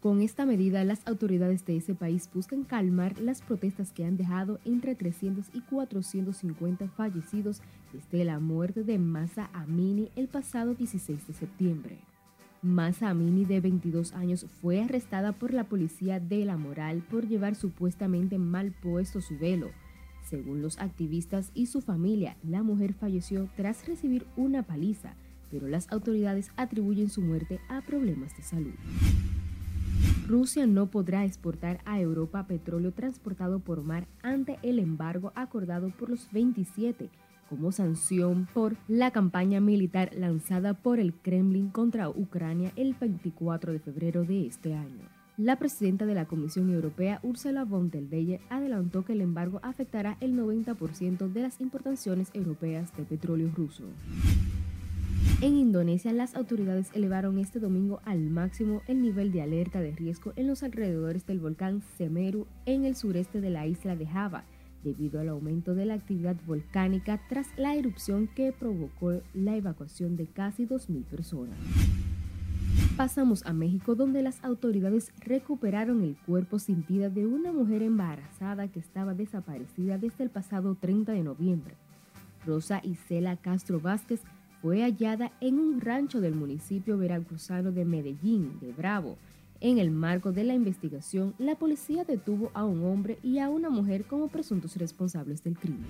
Con 0.00 0.22
esta 0.22 0.46
medida, 0.46 0.82
las 0.84 1.06
autoridades 1.06 1.66
de 1.66 1.76
ese 1.76 1.94
país 1.94 2.30
buscan 2.32 2.64
calmar 2.64 3.20
las 3.20 3.42
protestas 3.42 3.92
que 3.92 4.06
han 4.06 4.16
dejado 4.16 4.60
entre 4.64 4.94
300 4.94 5.44
y 5.52 5.60
450 5.60 6.88
fallecidos 6.88 7.60
desde 7.92 8.24
la 8.24 8.40
muerte 8.40 8.82
de 8.82 8.98
Masa 8.98 9.50
Amini 9.52 10.08
el 10.16 10.26
pasado 10.26 10.74
16 10.74 11.26
de 11.26 11.34
septiembre. 11.34 11.98
Masa 12.62 13.10
Amini, 13.10 13.44
de 13.44 13.60
22 13.60 14.12
años, 14.14 14.46
fue 14.60 14.82
arrestada 14.82 15.32
por 15.32 15.52
la 15.52 15.64
policía 15.64 16.20
de 16.20 16.44
la 16.44 16.56
moral 16.56 17.02
por 17.10 17.28
llevar 17.28 17.54
supuestamente 17.54 18.38
mal 18.38 18.72
puesto 18.72 19.20
su 19.20 19.38
velo. 19.38 19.70
Según 20.22 20.62
los 20.62 20.78
activistas 20.78 21.50
y 21.54 21.66
su 21.66 21.80
familia, 21.80 22.36
la 22.42 22.62
mujer 22.62 22.94
falleció 22.94 23.48
tras 23.56 23.86
recibir 23.86 24.26
una 24.36 24.62
paliza, 24.62 25.14
pero 25.50 25.68
las 25.68 25.90
autoridades 25.92 26.50
atribuyen 26.56 27.08
su 27.08 27.20
muerte 27.20 27.60
a 27.68 27.82
problemas 27.82 28.36
de 28.36 28.42
salud. 28.42 28.74
Rusia 30.26 30.66
no 30.66 30.86
podrá 30.86 31.24
exportar 31.24 31.80
a 31.84 32.00
Europa 32.00 32.46
petróleo 32.48 32.92
transportado 32.92 33.60
por 33.60 33.82
mar 33.82 34.08
ante 34.22 34.58
el 34.62 34.80
embargo 34.80 35.32
acordado 35.36 35.90
por 35.90 36.10
los 36.10 36.30
27 36.32 37.10
como 37.48 37.72
sanción 37.72 38.48
por 38.52 38.76
la 38.88 39.10
campaña 39.10 39.60
militar 39.60 40.10
lanzada 40.14 40.74
por 40.74 40.98
el 41.00 41.14
Kremlin 41.14 41.70
contra 41.70 42.08
Ucrania 42.08 42.72
el 42.76 42.94
24 42.94 43.72
de 43.72 43.78
febrero 43.78 44.24
de 44.24 44.46
este 44.46 44.74
año. 44.74 45.08
La 45.36 45.56
presidenta 45.56 46.06
de 46.06 46.14
la 46.14 46.24
Comisión 46.24 46.72
Europea, 46.72 47.20
Ursula 47.22 47.64
von 47.64 47.90
der 47.90 48.04
Leyen, 48.04 48.40
adelantó 48.48 49.04
que 49.04 49.12
el 49.12 49.20
embargo 49.20 49.60
afectará 49.62 50.16
el 50.20 50.34
90% 50.34 51.30
de 51.30 51.42
las 51.42 51.60
importaciones 51.60 52.30
europeas 52.32 52.96
de 52.96 53.04
petróleo 53.04 53.50
ruso. 53.54 53.84
En 55.42 55.58
Indonesia, 55.58 56.14
las 56.14 56.34
autoridades 56.34 56.88
elevaron 56.94 57.38
este 57.38 57.60
domingo 57.60 58.00
al 58.06 58.20
máximo 58.30 58.80
el 58.86 59.02
nivel 59.02 59.30
de 59.30 59.42
alerta 59.42 59.80
de 59.80 59.92
riesgo 59.94 60.32
en 60.36 60.46
los 60.46 60.62
alrededores 60.62 61.26
del 61.26 61.40
volcán 61.40 61.82
Semeru 61.98 62.46
en 62.64 62.86
el 62.86 62.96
sureste 62.96 63.42
de 63.42 63.50
la 63.50 63.66
isla 63.66 63.94
de 63.94 64.06
Java, 64.06 64.44
debido 64.86 65.20
al 65.20 65.28
aumento 65.28 65.74
de 65.74 65.84
la 65.84 65.94
actividad 65.94 66.36
volcánica 66.46 67.20
tras 67.28 67.48
la 67.58 67.74
erupción 67.74 68.28
que 68.28 68.52
provocó 68.52 69.20
la 69.34 69.56
evacuación 69.56 70.16
de 70.16 70.26
casi 70.26 70.64
2.000 70.64 71.04
personas. 71.04 71.58
Pasamos 72.96 73.44
a 73.44 73.52
México, 73.52 73.96
donde 73.96 74.22
las 74.22 74.42
autoridades 74.44 75.12
recuperaron 75.18 76.02
el 76.02 76.16
cuerpo 76.24 76.60
sin 76.60 76.86
vida 76.86 77.10
de 77.10 77.26
una 77.26 77.52
mujer 77.52 77.82
embarazada 77.82 78.68
que 78.68 78.78
estaba 78.78 79.12
desaparecida 79.12 79.98
desde 79.98 80.22
el 80.24 80.30
pasado 80.30 80.76
30 80.76 81.12
de 81.12 81.22
noviembre. 81.24 81.74
Rosa 82.46 82.80
Isela 82.84 83.36
Castro 83.36 83.80
Vázquez 83.80 84.22
fue 84.62 84.82
hallada 84.82 85.32
en 85.40 85.58
un 85.58 85.80
rancho 85.80 86.20
del 86.20 86.36
municipio 86.36 86.96
veracruzano 86.96 87.72
de 87.72 87.84
Medellín, 87.84 88.58
de 88.60 88.72
Bravo, 88.72 89.18
en 89.60 89.78
el 89.78 89.90
marco 89.90 90.32
de 90.32 90.44
la 90.44 90.54
investigación, 90.54 91.34
la 91.38 91.56
policía 91.56 92.04
detuvo 92.04 92.50
a 92.54 92.64
un 92.64 92.84
hombre 92.84 93.18
y 93.22 93.38
a 93.38 93.48
una 93.48 93.70
mujer 93.70 94.04
como 94.04 94.28
presuntos 94.28 94.76
responsables 94.76 95.42
del 95.42 95.58
crimen. 95.58 95.86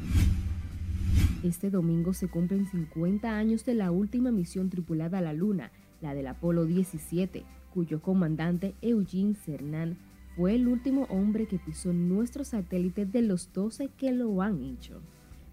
Este 1.42 1.70
domingo 1.70 2.12
se 2.12 2.28
cumplen 2.28 2.66
50 2.66 3.36
años 3.36 3.64
de 3.64 3.74
la 3.74 3.90
última 3.90 4.30
misión 4.30 4.70
tripulada 4.70 5.18
a 5.18 5.22
la 5.22 5.32
Luna, 5.32 5.70
la 6.00 6.14
del 6.14 6.26
Apolo 6.26 6.64
17, 6.64 7.44
cuyo 7.72 8.00
comandante 8.00 8.74
Eugene 8.82 9.34
Cernan 9.34 9.96
fue 10.36 10.54
el 10.54 10.68
último 10.68 11.04
hombre 11.08 11.46
que 11.46 11.58
pisó 11.58 11.92
nuestro 11.92 12.44
satélite 12.44 13.06
de 13.06 13.22
los 13.22 13.52
12 13.52 13.90
que 13.96 14.12
lo 14.12 14.42
han 14.42 14.62
hecho. 14.62 15.00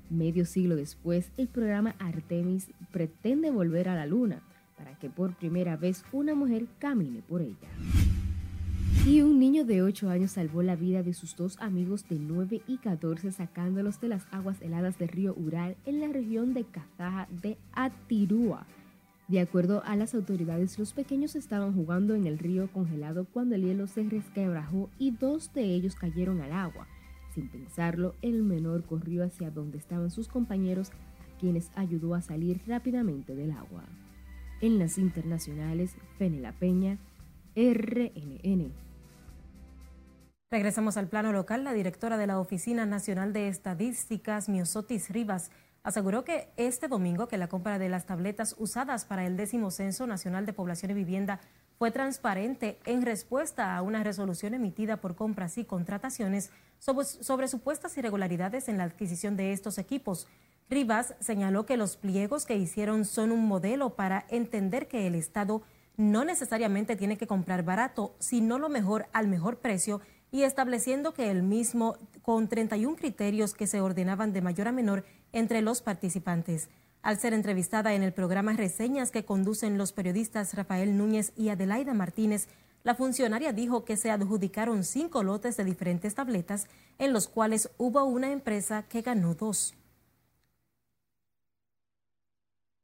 Medio 0.09 0.45
siglo 0.45 0.75
después, 0.75 1.31
el 1.37 1.47
programa 1.47 1.95
Artemis 1.99 2.71
pretende 2.91 3.49
volver 3.49 3.89
a 3.89 3.95
la 3.95 4.05
Luna, 4.05 4.41
para 4.83 4.97
que 4.97 5.09
por 5.09 5.33
primera 5.35 5.77
vez 5.77 6.03
una 6.11 6.35
mujer 6.35 6.67
camine 6.77 7.21
por 7.21 7.41
ella. 7.41 7.69
Y 9.05 9.21
un 9.21 9.39
niño 9.39 9.63
de 9.63 9.81
8 9.81 10.09
años 10.09 10.31
salvó 10.31 10.61
la 10.61 10.75
vida 10.75 11.03
de 11.03 11.13
sus 11.13 11.35
dos 11.35 11.57
amigos 11.61 12.07
de 12.09 12.19
9 12.19 12.61
y 12.67 12.77
14 12.77 13.31
sacándolos 13.31 14.01
de 14.01 14.09
las 14.09 14.25
aguas 14.31 14.61
heladas 14.61 14.97
del 14.97 15.07
río 15.07 15.35
Ural 15.37 15.77
en 15.85 16.01
la 16.01 16.07
región 16.07 16.53
de 16.53 16.65
Cazaja 16.65 17.27
de 17.41 17.57
Atirúa. 17.71 18.65
De 19.29 19.39
acuerdo 19.39 19.83
a 19.85 19.95
las 19.95 20.13
autoridades, 20.15 20.77
los 20.77 20.91
pequeños 20.91 21.35
estaban 21.35 21.73
jugando 21.73 22.13
en 22.13 22.27
el 22.27 22.37
río 22.37 22.69
congelado 22.71 23.25
cuando 23.25 23.55
el 23.55 23.63
hielo 23.63 23.87
se 23.87 24.03
resquebrajó 24.03 24.89
y 24.99 25.11
dos 25.11 25.53
de 25.53 25.63
ellos 25.63 25.95
cayeron 25.95 26.41
al 26.41 26.51
agua. 26.51 26.87
Sin 27.33 27.47
pensarlo, 27.47 28.15
el 28.21 28.43
menor 28.43 28.83
corrió 28.83 29.23
hacia 29.23 29.49
donde 29.49 29.77
estaban 29.77 30.11
sus 30.11 30.27
compañeros, 30.27 30.89
a 30.89 31.39
quienes 31.39 31.71
ayudó 31.75 32.15
a 32.15 32.21
salir 32.21 32.61
rápidamente 32.67 33.33
del 33.33 33.51
agua. 33.51 33.83
En 34.63 34.79
las 34.79 34.97
internacionales, 34.97 35.97
Fenela 36.17 36.53
Peña, 36.53 36.97
RNN. 37.53 38.71
Regresamos 40.49 40.95
al 40.95 41.09
plano 41.09 41.33
local. 41.33 41.65
La 41.65 41.73
directora 41.73 42.15
de 42.15 42.27
la 42.27 42.39
Oficina 42.39 42.85
Nacional 42.85 43.33
de 43.33 43.49
Estadísticas, 43.49 44.47
Miosotis 44.47 45.09
Rivas, 45.09 45.51
aseguró 45.83 46.23
que 46.23 46.47
este 46.55 46.87
domingo 46.87 47.27
que 47.27 47.37
la 47.37 47.49
compra 47.49 47.77
de 47.77 47.89
las 47.89 48.05
tabletas 48.05 48.55
usadas 48.57 49.03
para 49.03 49.25
el 49.25 49.35
décimo 49.35 49.69
Censo 49.69 50.07
Nacional 50.07 50.45
de 50.45 50.53
Población 50.53 50.91
y 50.91 50.93
Vivienda 50.93 51.41
fue 51.77 51.91
transparente 51.91 52.79
en 52.85 53.01
respuesta 53.01 53.75
a 53.75 53.81
una 53.81 54.01
resolución 54.01 54.53
emitida 54.53 55.01
por 55.01 55.17
compras 55.17 55.57
y 55.57 55.65
contrataciones 55.65 56.51
sobre, 56.79 57.05
sobre 57.05 57.49
supuestas 57.49 57.97
irregularidades 57.97 58.69
en 58.69 58.77
la 58.77 58.85
adquisición 58.85 59.35
de 59.35 59.51
estos 59.51 59.77
equipos. 59.77 60.25
Rivas 60.73 61.13
señaló 61.19 61.67
que 61.67 61.77
los 61.77 61.97
pliegos 61.97 62.45
que 62.45 62.57
hicieron 62.57 63.05
son 63.05 63.31
un 63.31 63.47
modelo 63.47 63.91
para 63.91 64.25
entender 64.29 64.87
que 64.87 65.05
el 65.05 65.13
Estado 65.13 65.61
no 65.97 66.25
necesariamente 66.25 66.95
tiene 66.95 67.15
que 67.15 67.27
comprar 67.27 67.63
barato, 67.63 68.15
sino 68.17 68.57
lo 68.57 68.69
mejor 68.69 69.05
al 69.13 69.27
mejor 69.27 69.57
precio 69.59 70.01
y 70.31 70.41
estableciendo 70.41 71.13
que 71.13 71.29
el 71.29 71.43
mismo 71.43 71.95
con 72.23 72.47
31 72.47 72.95
criterios 72.95 73.53
que 73.53 73.67
se 73.67 73.81
ordenaban 73.81 74.33
de 74.33 74.41
mayor 74.41 74.67
a 74.67 74.71
menor 74.71 75.05
entre 75.31 75.61
los 75.61 75.83
participantes. 75.83 76.69
Al 77.03 77.19
ser 77.19 77.33
entrevistada 77.33 77.93
en 77.93 78.01
el 78.01 78.11
programa 78.11 78.53
Reseñas 78.53 79.11
que 79.11 79.25
conducen 79.25 79.77
los 79.77 79.93
periodistas 79.93 80.55
Rafael 80.55 80.97
Núñez 80.97 81.33
y 81.35 81.49
Adelaida 81.49 81.93
Martínez, 81.93 82.47
la 82.83 82.95
funcionaria 82.95 83.53
dijo 83.53 83.85
que 83.85 83.95
se 83.95 84.09
adjudicaron 84.09 84.83
cinco 84.83 85.21
lotes 85.21 85.55
de 85.55 85.65
diferentes 85.65 86.15
tabletas, 86.15 86.65
en 86.97 87.13
los 87.13 87.27
cuales 87.27 87.69
hubo 87.77 88.03
una 88.05 88.31
empresa 88.31 88.83
que 88.89 89.03
ganó 89.03 89.35
dos. 89.35 89.75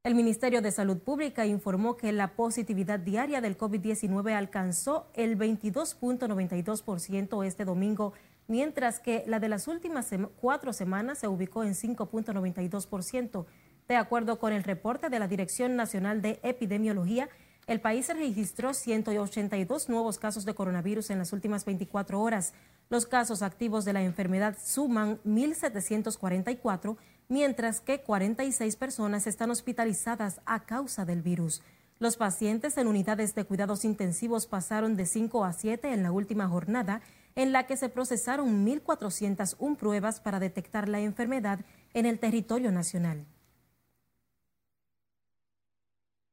El 0.09 0.15
Ministerio 0.15 0.61
de 0.63 0.71
Salud 0.71 0.97
Pública 0.97 1.45
informó 1.45 1.95
que 1.95 2.11
la 2.11 2.33
positividad 2.33 2.97
diaria 2.97 3.41
del 3.41 3.55
COVID-19 3.55 4.33
alcanzó 4.33 5.05
el 5.13 5.37
22.92% 5.37 7.45
este 7.45 7.63
domingo, 7.63 8.13
mientras 8.47 8.99
que 8.99 9.23
la 9.27 9.39
de 9.39 9.49
las 9.49 9.67
últimas 9.67 10.09
cuatro 10.41 10.73
semanas 10.73 11.19
se 11.19 11.27
ubicó 11.27 11.63
en 11.63 11.75
5.92%. 11.75 13.45
De 13.87 13.97
acuerdo 13.97 14.39
con 14.39 14.51
el 14.51 14.63
reporte 14.63 15.11
de 15.11 15.19
la 15.19 15.27
Dirección 15.27 15.75
Nacional 15.75 16.23
de 16.23 16.39
Epidemiología, 16.41 17.29
el 17.67 17.79
país 17.79 18.09
registró 18.09 18.73
182 18.73 19.89
nuevos 19.89 20.17
casos 20.17 20.43
de 20.43 20.55
coronavirus 20.55 21.11
en 21.11 21.19
las 21.19 21.33
últimas 21.33 21.65
24 21.65 22.19
horas. 22.19 22.55
Los 22.89 23.05
casos 23.05 23.43
activos 23.43 23.85
de 23.85 23.93
la 23.93 24.01
enfermedad 24.01 24.57
suman 24.59 25.19
1.744 25.23 26.97
mientras 27.29 27.79
que 27.79 28.01
46 28.01 28.75
personas 28.75 29.27
están 29.27 29.51
hospitalizadas 29.51 30.41
a 30.45 30.65
causa 30.65 31.05
del 31.05 31.21
virus. 31.21 31.61
Los 31.99 32.17
pacientes 32.17 32.77
en 32.77 32.87
unidades 32.87 33.35
de 33.35 33.45
cuidados 33.45 33.85
intensivos 33.85 34.47
pasaron 34.47 34.95
de 34.95 35.05
5 35.05 35.45
a 35.45 35.53
7 35.53 35.93
en 35.93 36.03
la 36.03 36.11
última 36.11 36.47
jornada, 36.47 37.01
en 37.35 37.51
la 37.53 37.67
que 37.67 37.77
se 37.77 37.89
procesaron 37.89 38.65
1.401 38.65 39.77
pruebas 39.77 40.19
para 40.19 40.39
detectar 40.39 40.89
la 40.89 40.99
enfermedad 40.99 41.59
en 41.93 42.05
el 42.05 42.19
territorio 42.19 42.71
nacional. 42.71 43.25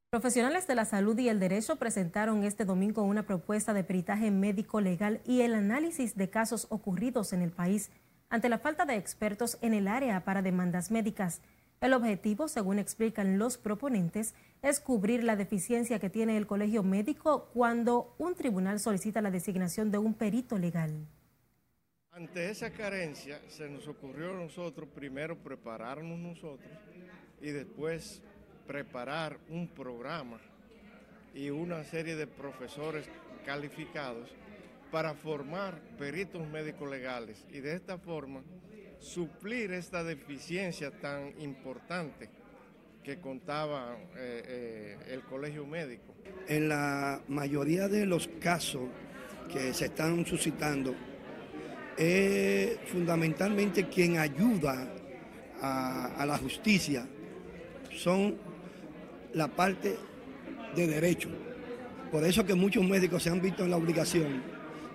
Profesionales 0.09 0.67
de 0.67 0.77
la 0.77 0.87
salud 0.87 1.19
y 1.19 1.29
el 1.29 1.41
derecho 1.41 1.77
presentaron 1.77 2.43
este 2.45 2.65
domingo 2.65 3.03
una 3.03 3.27
propuesta 3.27 3.75
de 3.75 3.85
peritaje 3.85 4.31
médico 4.31 4.81
legal 4.81 5.21
y 5.27 5.43
el 5.43 5.53
análisis 5.55 6.17
de 6.17 6.31
casos 6.31 6.69
ocurridos 6.71 7.35
en 7.35 7.43
el 7.43 7.51
país 7.51 7.91
ante 8.29 8.49
la 8.49 8.59
falta 8.59 8.85
de 8.85 8.97
expertos 8.97 9.59
en 9.63 9.75
el 9.75 9.89
área 9.89 10.25
para 10.25 10.43
demandas 10.43 10.91
médicas. 10.91 11.43
El 11.81 11.93
objetivo, 11.93 12.49
según 12.49 12.79
explican 12.79 13.39
los 13.39 13.59
proponentes, 13.59 14.35
es 14.63 14.81
cubrir 14.81 15.23
la 15.23 15.37
deficiencia 15.37 15.99
que 15.99 16.11
tiene 16.11 16.37
el 16.37 16.47
colegio 16.47 16.83
médico 16.83 17.51
cuando 17.53 18.15
un 18.19 18.35
tribunal 18.35 18.81
solicita 18.81 19.21
la 19.21 19.31
designación 19.31 19.91
de 19.91 19.99
un 19.99 20.15
perito 20.15 20.59
legal. 20.59 21.07
Ante 22.13 22.51
esa 22.51 22.71
carencia 22.71 23.43
se 23.49 23.69
nos 23.69 23.87
ocurrió 23.89 24.31
a 24.31 24.41
nosotros 24.41 24.89
primero 24.89 25.37
prepararnos 25.37 26.19
nosotros 26.19 26.73
y 27.43 27.51
después 27.51 28.23
preparar 28.67 29.39
un 29.51 29.69
programa 29.69 30.41
y 31.35 31.51
una 31.51 31.85
serie 31.85 32.17
de 32.17 32.27
profesores 32.27 33.07
calificados 33.45 34.31
para 34.91 35.15
formar 35.15 35.81
peritos 35.99 36.47
médicos 36.49 36.91
legales 36.91 37.45
y 37.51 37.61
de 37.61 37.75
esta 37.75 37.99
forma 37.99 38.43
suplir 38.99 39.73
esta 39.73 40.03
deficiencia 40.05 40.91
tan 40.91 41.35
importante 41.41 42.29
que 43.03 43.21
contaba 43.21 43.97
eh, 44.17 44.43
eh, 44.47 44.99
el 45.09 45.23
colegio 45.23 45.67
médico. 45.67 46.15
En 46.49 46.69
la 46.69 47.21
mayoría 47.29 47.89
de 47.89 48.05
los 48.05 48.29
casos 48.41 48.89
que 49.53 49.73
se 49.75 49.87
están 49.87 50.27
suscitando, 50.27 50.95
es 51.97 52.79
fundamentalmente 52.87 53.89
quien 53.89 54.19
ayuda 54.19 54.93
a, 55.61 56.07
a 56.17 56.27
la 56.27 56.37
justicia 56.37 57.07
son 57.93 58.37
la 59.33 59.49
parte 59.49 59.97
de 60.75 60.87
derecho 60.87 61.31
Por 62.11 62.25
eso 62.25 62.45
que 62.45 62.55
muchos 62.55 62.87
médicos 62.87 63.23
se 63.23 63.31
han 63.31 63.41
visto 63.41 63.65
en 63.65 63.71
la 63.71 63.77
obligación 63.77 64.43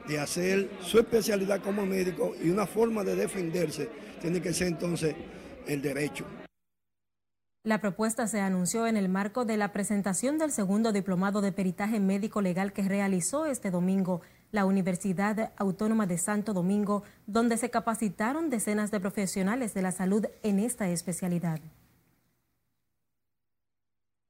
de 0.07 0.19
hacer 0.19 0.69
su 0.81 0.99
especialidad 0.99 1.61
como 1.61 1.85
médico 1.85 2.33
y 2.43 2.49
una 2.49 2.65
forma 2.65 3.03
de 3.03 3.15
defenderse 3.15 3.89
tiene 4.21 4.41
que 4.41 4.53
ser 4.53 4.67
entonces 4.67 5.15
el 5.67 5.81
derecho. 5.81 6.25
La 7.63 7.79
propuesta 7.79 8.27
se 8.27 8.39
anunció 8.39 8.87
en 8.87 8.97
el 8.97 9.07
marco 9.07 9.45
de 9.45 9.55
la 9.55 9.71
presentación 9.71 10.39
del 10.39 10.51
segundo 10.51 10.91
diplomado 10.91 11.41
de 11.41 11.51
peritaje 11.51 11.99
médico 11.99 12.41
legal 12.41 12.73
que 12.73 12.81
realizó 12.81 13.45
este 13.45 13.69
domingo 13.69 14.21
la 14.51 14.65
Universidad 14.65 15.53
Autónoma 15.57 16.07
de 16.07 16.17
Santo 16.17 16.53
Domingo, 16.53 17.03
donde 17.25 17.57
se 17.57 17.69
capacitaron 17.69 18.49
decenas 18.49 18.91
de 18.91 18.99
profesionales 18.99 19.73
de 19.73 19.81
la 19.81 19.91
salud 19.91 20.25
en 20.43 20.59
esta 20.59 20.89
especialidad. 20.89 21.59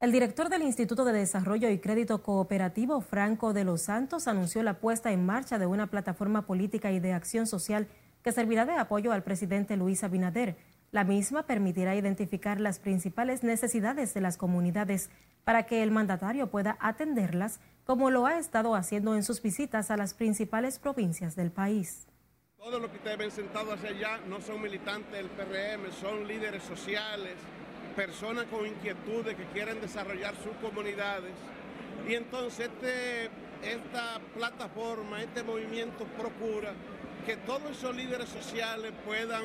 El 0.01 0.11
director 0.11 0.49
del 0.49 0.63
Instituto 0.63 1.05
de 1.05 1.13
Desarrollo 1.13 1.69
y 1.69 1.77
Crédito 1.77 2.23
Cooperativo, 2.23 3.01
Franco 3.01 3.53
de 3.53 3.63
los 3.63 3.83
Santos, 3.83 4.27
anunció 4.27 4.63
la 4.63 4.79
puesta 4.79 5.11
en 5.11 5.23
marcha 5.27 5.59
de 5.59 5.67
una 5.67 5.87
plataforma 5.91 6.47
política 6.47 6.91
y 6.91 6.99
de 6.99 7.13
acción 7.13 7.45
social 7.45 7.87
que 8.23 8.31
servirá 8.31 8.65
de 8.65 8.73
apoyo 8.73 9.11
al 9.11 9.21
presidente 9.21 9.77
Luis 9.77 10.03
Abinader 10.03 10.57
la 10.91 11.03
misma 11.03 11.45
permitirá 11.45 11.95
identificar 11.95 12.59
las 12.59 12.79
principales 12.79 13.43
necesidades 13.43 14.13
de 14.15 14.21
las 14.21 14.37
comunidades 14.37 15.11
para 15.43 15.67
que 15.67 15.83
el 15.83 15.91
mandatario 15.91 16.49
pueda 16.49 16.77
atenderlas 16.81 17.59
como 17.85 18.09
lo 18.09 18.25
ha 18.25 18.39
estado 18.39 18.73
haciendo 18.73 19.15
en 19.15 19.23
sus 19.23 19.41
visitas 19.41 19.91
a 19.91 19.97
las 19.97 20.15
principales 20.15 20.79
provincias 20.79 21.35
del 21.35 21.51
país. 21.51 22.07
Todos 22.57 22.81
los 22.81 22.89
que 22.89 22.97
ustedes 22.97 23.17
ven 23.17 23.31
sentados 23.31 23.75
hacia 23.75 23.89
allá 23.89 24.19
no 24.27 24.41
son 24.41 24.61
militantes 24.61 25.11
del 25.11 25.29
PRM, 25.29 25.91
son 25.93 26.27
líderes 26.27 26.63
sociales, 26.63 27.35
personas 27.95 28.45
con 28.45 28.65
inquietudes 28.65 29.35
que 29.35 29.45
quieren 29.45 29.79
desarrollar 29.81 30.33
sus 30.35 30.53
comunidades. 30.61 31.33
Y 32.07 32.15
entonces 32.15 32.69
este, 32.69 33.29
esta 33.63 34.19
plataforma, 34.33 35.21
este 35.21 35.43
movimiento 35.43 36.05
procura 36.17 36.73
que 37.25 37.37
todos 37.37 37.71
esos 37.71 37.95
líderes 37.95 38.29
sociales 38.29 38.91
puedan 39.05 39.43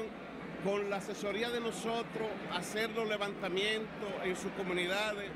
con 0.64 0.88
la 0.90 0.96
asesoría 0.96 1.50
de 1.50 1.60
nosotros, 1.60 2.28
hacer 2.52 2.90
los 2.90 3.08
levantamientos 3.08 4.08
en 4.24 4.36
sus 4.36 4.50
comunidades 4.52 5.30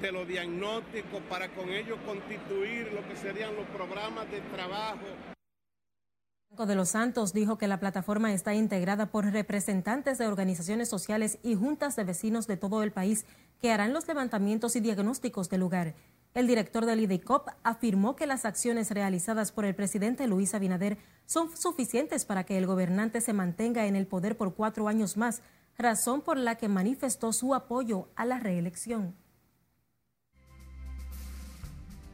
de 0.00 0.12
los 0.12 0.26
diagnósticos 0.26 1.20
para 1.28 1.48
con 1.48 1.68
ellos 1.70 1.98
constituir 2.04 2.90
lo 2.92 3.06
que 3.06 3.16
serían 3.16 3.54
los 3.54 3.66
programas 3.66 4.28
de 4.30 4.40
trabajo. 4.40 5.31
De 6.58 6.74
los 6.74 6.90
Santos 6.90 7.32
dijo 7.32 7.56
que 7.56 7.66
la 7.66 7.80
plataforma 7.80 8.32
está 8.32 8.54
integrada 8.54 9.06
por 9.06 9.24
representantes 9.24 10.18
de 10.18 10.26
organizaciones 10.26 10.88
sociales 10.88 11.38
y 11.42 11.54
juntas 11.54 11.96
de 11.96 12.04
vecinos 12.04 12.46
de 12.46 12.58
todo 12.58 12.82
el 12.82 12.92
país 12.92 13.24
que 13.60 13.72
harán 13.72 13.94
los 13.94 14.06
levantamientos 14.06 14.76
y 14.76 14.80
diagnósticos 14.80 15.48
del 15.48 15.60
lugar. 15.60 15.94
El 16.34 16.46
director 16.46 16.84
del 16.84 17.00
IDICOP 17.00 17.48
afirmó 17.64 18.16
que 18.16 18.26
las 18.26 18.44
acciones 18.44 18.90
realizadas 18.90 19.50
por 19.50 19.64
el 19.64 19.74
presidente 19.74 20.26
Luis 20.26 20.54
Abinader 20.54 20.98
son 21.24 21.56
suficientes 21.56 22.26
para 22.26 22.44
que 22.44 22.58
el 22.58 22.66
gobernante 22.66 23.22
se 23.22 23.32
mantenga 23.32 23.86
en 23.86 23.96
el 23.96 24.06
poder 24.06 24.36
por 24.36 24.54
cuatro 24.54 24.88
años 24.88 25.16
más, 25.16 25.42
razón 25.78 26.20
por 26.20 26.36
la 26.36 26.56
que 26.56 26.68
manifestó 26.68 27.32
su 27.32 27.54
apoyo 27.54 28.08
a 28.14 28.26
la 28.26 28.38
reelección. 28.38 29.16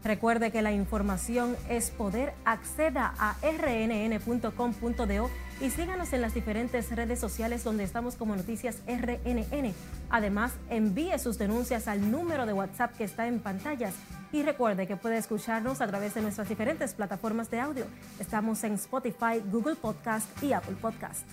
Recuerde 0.04 0.50
que 0.50 0.62
la 0.62 0.72
información 0.72 1.56
es 1.68 1.90
poder. 1.90 2.32
Acceda 2.44 3.14
a 3.18 3.36
rnn.com.do 3.42 5.30
y 5.60 5.70
síganos 5.70 6.12
en 6.12 6.20
las 6.20 6.34
diferentes 6.34 6.94
redes 6.94 7.18
sociales 7.18 7.64
donde 7.64 7.82
estamos 7.82 8.14
como 8.14 8.36
Noticias 8.36 8.80
RNN. 8.86 9.74
Además, 10.08 10.52
envíe 10.70 11.18
sus 11.18 11.36
denuncias 11.36 11.88
al 11.88 12.10
número 12.10 12.46
de 12.46 12.52
WhatsApp 12.52 12.96
que 12.96 13.04
está 13.04 13.26
en 13.26 13.40
pantallas. 13.40 13.94
Y 14.32 14.42
recuerde 14.42 14.86
que 14.86 14.96
puede 14.96 15.16
escucharnos 15.16 15.80
a 15.80 15.86
través 15.86 16.14
de 16.14 16.22
nuestras 16.22 16.48
diferentes 16.48 16.94
plataformas 16.94 17.50
de 17.50 17.60
audio. 17.60 17.86
Estamos 18.20 18.62
en 18.62 18.74
Spotify, 18.74 19.42
Google 19.50 19.74
Podcast 19.74 20.26
y 20.42 20.52
Apple 20.52 20.76
Podcast. 20.80 21.26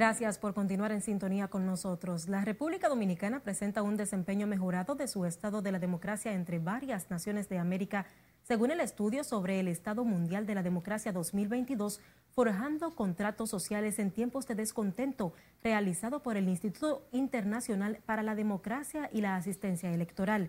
Gracias 0.00 0.38
por 0.38 0.54
continuar 0.54 0.92
en 0.92 1.02
sintonía 1.02 1.48
con 1.48 1.66
nosotros. 1.66 2.26
La 2.26 2.42
República 2.42 2.88
Dominicana 2.88 3.40
presenta 3.40 3.82
un 3.82 3.98
desempeño 3.98 4.46
mejorado 4.46 4.94
de 4.94 5.06
su 5.06 5.26
estado 5.26 5.60
de 5.60 5.72
la 5.72 5.78
democracia 5.78 6.32
entre 6.32 6.58
varias 6.58 7.10
naciones 7.10 7.50
de 7.50 7.58
América, 7.58 8.06
según 8.42 8.70
el 8.70 8.80
estudio 8.80 9.24
sobre 9.24 9.60
el 9.60 9.68
Estado 9.68 10.02
Mundial 10.02 10.46
de 10.46 10.54
la 10.54 10.62
Democracia 10.62 11.12
2022, 11.12 12.00
forjando 12.30 12.94
contratos 12.96 13.50
sociales 13.50 13.98
en 13.98 14.10
tiempos 14.10 14.46
de 14.46 14.54
descontento, 14.54 15.34
realizado 15.62 16.22
por 16.22 16.38
el 16.38 16.48
Instituto 16.48 17.06
Internacional 17.12 17.98
para 18.06 18.22
la 18.22 18.34
Democracia 18.34 19.10
y 19.12 19.20
la 19.20 19.36
Asistencia 19.36 19.92
Electoral. 19.92 20.48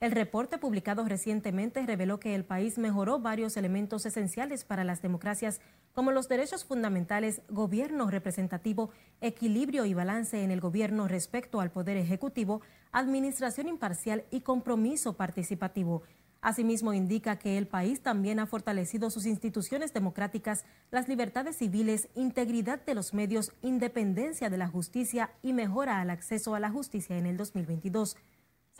El 0.00 0.12
reporte 0.12 0.56
publicado 0.56 1.04
recientemente 1.04 1.84
reveló 1.84 2.18
que 2.20 2.34
el 2.34 2.46
país 2.46 2.78
mejoró 2.78 3.18
varios 3.18 3.58
elementos 3.58 4.06
esenciales 4.06 4.64
para 4.64 4.82
las 4.82 5.02
democracias, 5.02 5.60
como 5.92 6.10
los 6.10 6.26
derechos 6.26 6.64
fundamentales, 6.64 7.42
gobierno 7.50 8.10
representativo, 8.10 8.92
equilibrio 9.20 9.84
y 9.84 9.92
balance 9.92 10.42
en 10.42 10.52
el 10.52 10.60
gobierno 10.62 11.06
respecto 11.06 11.60
al 11.60 11.70
poder 11.70 11.98
ejecutivo, 11.98 12.62
administración 12.92 13.68
imparcial 13.68 14.24
y 14.30 14.40
compromiso 14.40 15.18
participativo. 15.18 16.02
Asimismo, 16.40 16.94
indica 16.94 17.38
que 17.38 17.58
el 17.58 17.66
país 17.66 18.00
también 18.00 18.40
ha 18.40 18.46
fortalecido 18.46 19.10
sus 19.10 19.26
instituciones 19.26 19.92
democráticas, 19.92 20.64
las 20.90 21.08
libertades 21.08 21.58
civiles, 21.58 22.08
integridad 22.14 22.82
de 22.86 22.94
los 22.94 23.12
medios, 23.12 23.52
independencia 23.60 24.48
de 24.48 24.56
la 24.56 24.66
justicia 24.66 25.32
y 25.42 25.52
mejora 25.52 26.00
al 26.00 26.08
acceso 26.08 26.54
a 26.54 26.60
la 26.60 26.70
justicia 26.70 27.18
en 27.18 27.26
el 27.26 27.36
2022. 27.36 28.16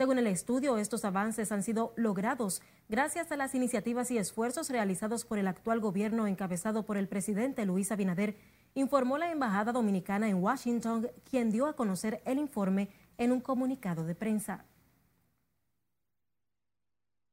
Según 0.01 0.17
el 0.17 0.25
estudio, 0.25 0.79
estos 0.79 1.05
avances 1.05 1.51
han 1.51 1.61
sido 1.61 1.93
logrados 1.95 2.63
gracias 2.89 3.31
a 3.31 3.37
las 3.37 3.53
iniciativas 3.53 4.09
y 4.09 4.17
esfuerzos 4.17 4.71
realizados 4.71 5.25
por 5.25 5.37
el 5.37 5.47
actual 5.47 5.79
gobierno 5.79 6.25
encabezado 6.25 6.87
por 6.87 6.97
el 6.97 7.07
presidente 7.07 7.67
Luis 7.67 7.91
Abinader, 7.91 8.35
informó 8.73 9.19
la 9.19 9.31
Embajada 9.31 9.71
Dominicana 9.71 10.27
en 10.27 10.41
Washington, 10.41 11.07
quien 11.29 11.51
dio 11.51 11.67
a 11.67 11.75
conocer 11.75 12.19
el 12.25 12.39
informe 12.39 12.89
en 13.19 13.31
un 13.31 13.41
comunicado 13.41 14.03
de 14.03 14.15
prensa. 14.15 14.65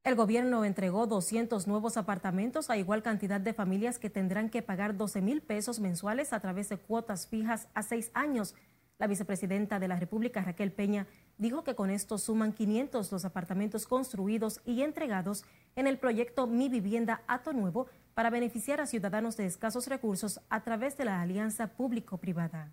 El 0.04 0.14
gobierno 0.14 0.66
entregó 0.66 1.06
200 1.06 1.66
nuevos 1.66 1.96
apartamentos 1.96 2.68
a 2.68 2.76
igual 2.76 3.02
cantidad 3.02 3.40
de 3.40 3.54
familias 3.54 3.98
que 3.98 4.10
tendrán 4.10 4.50
que 4.50 4.60
pagar 4.60 4.94
12 4.94 5.22
mil 5.22 5.40
pesos 5.40 5.80
mensuales 5.80 6.34
a 6.34 6.40
través 6.40 6.68
de 6.68 6.76
cuotas 6.76 7.28
fijas 7.28 7.68
a 7.72 7.82
seis 7.82 8.10
años. 8.12 8.54
La 8.98 9.06
vicepresidenta 9.06 9.78
de 9.78 9.88
la 9.88 9.96
República, 9.96 10.42
Raquel 10.42 10.72
Peña, 10.72 11.06
dijo 11.38 11.64
que 11.64 11.74
con 11.74 11.90
esto 11.90 12.18
suman 12.18 12.52
500 12.52 13.10
los 13.10 13.24
apartamentos 13.24 13.86
construidos 13.86 14.60
y 14.66 14.82
entregados 14.82 15.44
en 15.76 15.86
el 15.86 15.98
proyecto 15.98 16.46
Mi 16.46 16.68
Vivienda 16.68 17.22
Ato 17.26 17.52
Nuevo 17.52 17.86
para 18.14 18.30
beneficiar 18.30 18.80
a 18.80 18.86
ciudadanos 18.86 19.36
de 19.36 19.46
escasos 19.46 19.86
recursos 19.86 20.40
a 20.50 20.62
través 20.64 20.96
de 20.96 21.04
la 21.04 21.20
alianza 21.20 21.68
público-privada. 21.68 22.72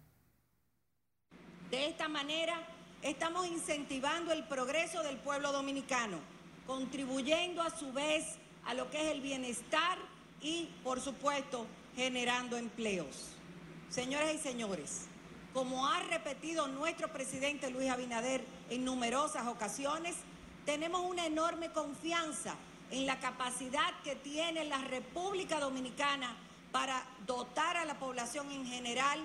De 1.70 1.88
esta 1.88 2.08
manera, 2.08 2.56
estamos 3.04 3.48
incentivando 3.48 4.32
el 4.34 4.44
progreso 4.46 5.04
del 5.04 5.18
pueblo 5.18 5.52
dominicano, 5.52 6.18
contribuyendo 6.66 7.62
a 7.62 7.70
su 7.70 7.94
vez 7.94 8.38
a 8.66 8.74
lo 8.74 8.90
que 8.90 9.06
es 9.06 9.16
el 9.16 9.22
bienestar 9.22 10.00
y, 10.42 10.70
por 10.84 11.00
supuesto, 11.00 11.68
generando 11.96 12.58
empleos. 12.58 13.36
Señoras 13.90 14.34
y 14.34 14.40
señores, 14.40 15.08
como 15.54 15.88
ha 15.88 16.02
repetido 16.04 16.68
nuestro 16.68 17.14
presidente 17.14 17.70
Luis 17.70 17.90
Abinader 17.90 18.44
en 18.70 18.86
numerosas 18.86 19.48
ocasiones, 19.48 20.16
tenemos 20.66 21.02
una 21.02 21.26
enorme 21.26 21.72
confianza 21.72 22.56
en 22.92 23.06
la 23.06 23.20
capacidad 23.20 23.94
que 24.04 24.16
tiene 24.16 24.66
la 24.66 24.80
República 24.80 25.60
Dominicana 25.60 26.36
para 26.72 27.06
dotar 27.26 27.78
a 27.78 27.86
la 27.86 28.00
población 28.00 28.52
en 28.52 28.66
general 28.66 29.20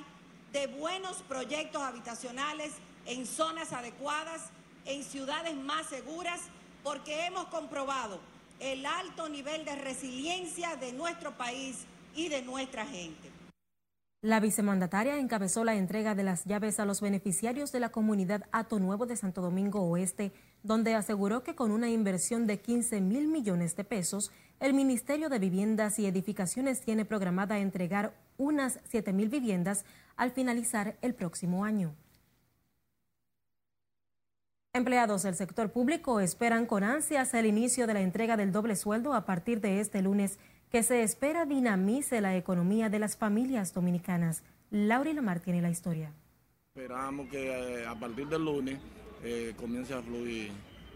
de 0.53 0.66
buenos 0.66 1.18
proyectos 1.22 1.83
habitacionales 1.83 2.72
en 3.07 3.26
zonas 3.26 3.72
adecuadas, 3.72 4.50
en 4.85 5.05
ciudades 5.05 5.57
más 5.57 5.87
seguras, 5.87 6.40
porque 6.83 7.26
hemos 7.26 7.46
comprobado 7.46 8.20
el 8.61 8.85
alto 8.85 9.29
nivel 9.29 9.64
de 9.64 9.74
resiliencia 9.76 10.76
de 10.76 10.92
nuestro 10.92 11.37
país 11.37 11.85
y 12.14 12.29
de 12.29 12.42
nuestra 12.42 12.87
gente. 12.87 13.31
La 14.22 14.38
vicemandataria 14.38 15.16
encabezó 15.16 15.64
la 15.64 15.76
entrega 15.76 16.14
de 16.14 16.22
las 16.22 16.44
llaves 16.44 16.78
a 16.78 16.85
los 16.85 17.00
beneficiarios 17.00 17.72
de 17.72 17.80
la 17.80 17.88
comunidad 17.88 18.42
Ato 18.52 18.78
Nuevo 18.78 19.06
de 19.06 19.16
Santo 19.16 19.40
Domingo 19.40 19.80
Oeste, 19.80 20.30
donde 20.62 20.94
aseguró 20.94 21.42
que 21.42 21.54
con 21.54 21.70
una 21.70 21.88
inversión 21.88 22.46
de 22.46 22.61
15 22.61 23.00
mil 23.00 23.28
millones 23.28 23.76
de 23.76 23.85
pesos, 23.85 24.30
el 24.61 24.74
Ministerio 24.74 25.30
de 25.30 25.38
Viviendas 25.38 25.98
y 25.98 26.06
Edificaciones 26.06 26.83
tiene 26.83 27.06
programada 27.06 27.61
entregar 27.61 28.12
unas 28.37 28.78
7 28.90 29.14
mil 29.14 29.30
viviendas 29.30 29.87
al 30.16 30.33
finalizar 30.33 30.98
el 31.00 31.14
próximo 31.14 31.64
año. 31.64 31.94
Empleados 34.74 35.22
del 35.22 35.35
sector 35.35 35.72
público 35.72 36.20
esperan 36.20 36.66
con 36.66 36.85
ansias 36.85 37.33
el 37.33 37.46
inicio 37.46 37.87
de 37.87 37.94
la 37.94 38.02
entrega 38.02 38.37
del 38.37 38.52
doble 38.52 38.76
sueldo 38.76 39.14
a 39.14 39.24
partir 39.24 39.62
de 39.62 39.80
este 39.80 40.02
lunes 40.02 40.38
que 40.70 40.85
se 40.85 41.02
espera 41.02 41.46
dinamice 41.46 42.20
la 42.20 42.37
economía 42.37 42.88
de 42.88 43.00
las 43.00 43.16
familias 43.16 43.74
dominicanas. 43.74 44.44
Laura 44.70 45.12
Lamar 45.12 45.40
tiene 45.40 45.61
la 45.61 45.70
historia. 45.70 46.12
Esperamos 46.74 47.28
que 47.28 47.48
eh, 47.48 47.87
a 47.87 47.98
partir 47.98 48.28
del 48.28 48.44
lunes 48.44 48.78
eh, 49.24 49.52
comience 49.56 49.92
a 49.92 50.00
fluir 50.00 50.52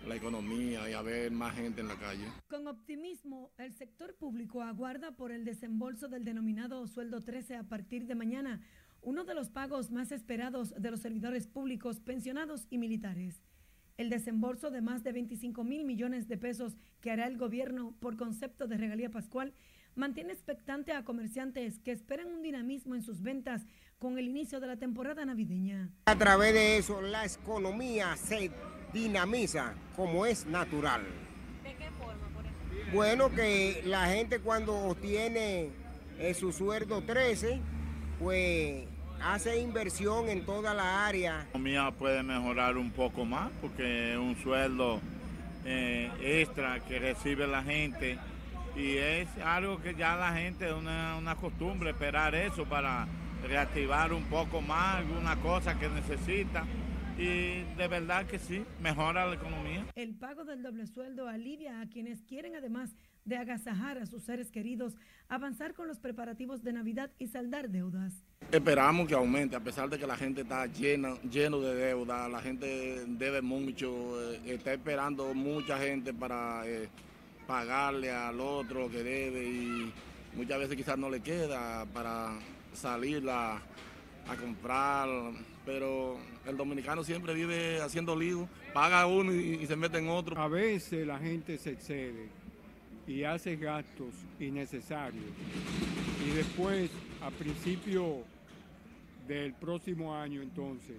la 0.07 0.15
economía 0.15 0.89
y 0.89 0.93
a 0.93 1.03
ver 1.03 1.33
más 1.33 1.57
gente 1.57 1.81
en 1.81 1.89
la 1.89 1.97
calle. 1.97 2.27
Con 2.47 2.69
optimismo, 2.69 3.51
el 3.59 3.73
sector 3.73 4.15
público 4.15 4.63
aguarda 4.63 5.11
por 5.13 5.33
el 5.33 5.45
desembolso 5.45 6.09
del 6.09 6.25
denominado 6.25 6.87
sueldo 6.87 7.21
13 7.21 7.57
a 7.57 7.65
partir 7.65 8.07
de 8.07 8.15
mañana, 8.15 8.61
uno 9.03 9.25
de 9.25 9.35
los 9.35 9.51
pagos 9.51 9.91
más 9.91 10.13
esperados 10.13 10.73
de 10.81 10.91
los 10.91 11.01
servidores 11.01 11.49
públicos, 11.49 11.99
pensionados 11.99 12.67
y 12.71 12.79
militares. 12.79 13.43
El 13.97 14.11
desembolso 14.11 14.73
de 14.73 14.81
más 14.81 15.05
de 15.05 15.13
25 15.13 15.63
mil 15.63 15.85
millones 15.85 16.27
de 16.27 16.37
pesos 16.37 16.77
que 17.01 17.13
hará 17.13 17.29
el 17.29 17.39
gobierno 17.39 17.95
por 18.01 18.17
concepto 18.17 18.67
de 18.67 18.77
regalía 18.77 19.09
pascual 19.09 19.55
mantiene 19.95 20.33
expectante 20.33 20.91
a 20.91 21.05
comerciantes 21.05 21.79
que 21.79 21.93
esperan 21.93 22.27
un 22.27 22.43
dinamismo 22.43 22.97
en 22.97 23.03
sus 23.03 23.23
ventas 23.23 23.63
con 24.01 24.19
el 24.19 24.27
inicio 24.27 24.59
de 24.59 24.67
la 24.67 24.77
temporada 24.77 25.25
navideña. 25.25 25.93
A 26.07 26.19
través 26.19 26.55
de 26.55 26.79
eso, 26.79 27.01
la 27.03 27.25
economía 27.25 28.17
se 28.17 28.51
dinamiza 28.93 29.75
como 29.95 30.27
es 30.27 30.45
natural. 30.45 31.03
¿De 31.63 31.77
qué 31.77 31.89
forma, 31.93 32.29
por 32.35 32.45
ejemplo? 32.45 32.93
Bueno, 32.93 33.31
que 33.31 33.81
la 33.87 34.07
gente 34.09 34.41
cuando 34.41 34.75
obtiene 34.77 35.71
eh, 36.19 36.35
su 36.35 36.51
sueldo 36.53 37.01
13, 37.03 37.61
pues 38.19 38.89
hace 39.25 39.61
inversión 39.61 40.29
en 40.29 40.45
toda 40.45 40.75
la 40.75 41.07
área. 41.07 41.37
La 41.39 41.43
economía 41.45 41.91
puede 41.91 42.23
mejorar 42.23 42.77
un 42.77 42.91
poco 42.91 43.25
más 43.25 43.51
porque 43.61 44.13
es 44.13 44.19
un 44.19 44.37
sueldo 44.37 45.01
eh, 45.65 46.11
extra 46.21 46.81
que 46.81 46.99
recibe 46.99 47.47
la 47.47 47.63
gente 47.63 48.19
y 48.77 48.97
es 48.97 49.29
algo 49.45 49.81
que 49.81 49.95
ya 49.95 50.17
la 50.17 50.35
gente, 50.35 50.67
es 50.67 50.75
una, 50.75 51.17
una 51.17 51.37
costumbre 51.37 51.91
esperar 51.91 52.35
eso 52.35 52.65
para 52.65 53.07
reactivar 53.47 54.13
un 54.13 54.25
poco 54.25 54.61
más 54.61 54.97
alguna 54.97 55.37
cosa 55.37 55.79
que 55.79 55.89
necesita 55.89 56.65
y 57.17 57.63
de 57.77 57.89
verdad 57.89 58.27
que 58.27 58.39
sí, 58.39 58.65
mejora 58.81 59.27
la 59.27 59.37
economía. 59.37 59.87
El 59.95 60.15
pago 60.15 60.45
del 60.45 60.63
doble 60.63 60.87
sueldo 60.87 61.29
alivia 61.29 61.81
a 61.81 61.87
quienes 61.89 62.23
quieren 62.23 62.57
además 62.57 62.97
de 63.25 63.37
agasajar 63.37 63.99
a 63.99 64.07
sus 64.07 64.23
seres 64.23 64.51
queridos, 64.51 64.97
avanzar 65.29 65.75
con 65.75 65.89
los 65.89 65.99
preparativos 65.99 66.63
de 66.63 66.73
Navidad 66.73 67.11
y 67.19 67.29
saldar 67.29 67.71
deudas. 67.71 68.23
Esperamos 68.53 69.09
que 69.09 69.15
aumente, 69.15 69.57
a 69.57 69.61
pesar 69.61 69.89
de 69.89 69.99
que 69.99 70.07
la 70.07 70.17
gente 70.17 70.43
está 70.43 70.67
llena, 70.67 71.15
lleno 71.23 71.61
de 71.61 71.75
deuda, 71.75 72.29
la 72.29 72.41
gente 72.41 73.05
debe 73.07 73.41
mucho, 73.41 74.33
eh, 74.33 74.41
está 74.47 74.75
esperando 74.75 75.33
mucha 75.35 75.79
gente 75.79 76.13
para 76.13 76.67
eh, 76.67 76.89
pagarle 77.47 78.11
al 78.11 78.41
otro 78.41 78.81
lo 78.81 78.91
que 78.91 79.03
debe 79.03 79.45
y 79.45 79.93
muchas 80.37 80.59
veces 80.59 80.77
quizás 80.77 80.99
no 80.99 81.09
le 81.09 81.21
queda 81.21 81.87
para 81.87 82.39
salir 82.75 83.29
a, 83.31 83.57
a 83.57 84.37
comprar, 84.41 85.09
pero 85.65 86.19
el 86.47 86.57
dominicano 86.57 87.03
siempre 87.03 87.33
vive 87.33 87.81
haciendo 87.81 88.15
lío, 88.15 88.49
paga 88.75 89.07
uno 89.07 89.33
y, 89.33 89.61
y 89.63 89.67
se 89.67 89.77
mete 89.77 89.99
en 89.99 90.09
otro. 90.09 90.39
A 90.41 90.49
veces 90.49 91.07
la 91.07 91.19
gente 91.19 91.57
se 91.57 91.71
excede 91.71 92.44
y 93.07 93.25
hace 93.25 93.57
gastos 93.57 94.14
innecesarios. 94.40 95.25
Y 96.27 96.37
después, 96.37 96.90
a 97.21 97.31
principio 97.31 98.25
del 99.27 99.55
próximo 99.55 100.14
año, 100.14 100.43
entonces, 100.43 100.97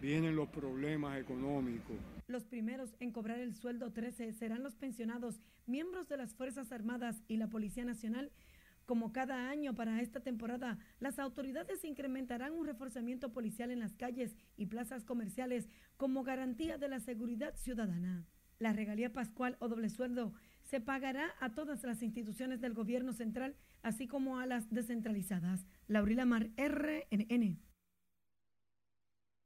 vienen 0.00 0.36
los 0.36 0.48
problemas 0.48 1.18
económicos. 1.20 1.96
Los 2.28 2.44
primeros 2.44 2.94
en 3.00 3.12
cobrar 3.12 3.38
el 3.38 3.54
sueldo 3.54 3.92
13 3.92 4.32
serán 4.32 4.62
los 4.62 4.74
pensionados, 4.74 5.40
miembros 5.66 6.08
de 6.08 6.16
las 6.16 6.34
Fuerzas 6.34 6.72
Armadas 6.72 7.22
y 7.28 7.36
la 7.36 7.48
Policía 7.48 7.84
Nacional. 7.84 8.32
Como 8.84 9.12
cada 9.12 9.48
año 9.48 9.74
para 9.74 10.00
esta 10.00 10.20
temporada, 10.20 10.78
las 11.00 11.18
autoridades 11.18 11.84
incrementarán 11.84 12.52
un 12.52 12.66
reforzamiento 12.66 13.32
policial 13.32 13.70
en 13.70 13.80
las 13.80 13.96
calles 13.96 14.36
y 14.56 14.66
plazas 14.66 15.04
comerciales 15.04 15.68
como 15.96 16.22
garantía 16.22 16.78
de 16.78 16.88
la 16.88 17.00
seguridad 17.00 17.54
ciudadana. 17.56 18.24
La 18.58 18.72
regalía 18.72 19.12
pascual 19.12 19.56
o 19.58 19.68
doble 19.68 19.90
sueldo 19.90 20.32
se 20.66 20.80
pagará 20.80 21.34
a 21.40 21.54
todas 21.54 21.82
las 21.84 22.02
instituciones 22.02 22.60
del 22.60 22.74
gobierno 22.74 23.12
central, 23.12 23.54
así 23.82 24.06
como 24.06 24.38
a 24.38 24.46
las 24.46 24.68
descentralizadas. 24.70 25.64
Laurila 25.88 26.24
Mar, 26.24 26.48
RNN. 26.56 27.58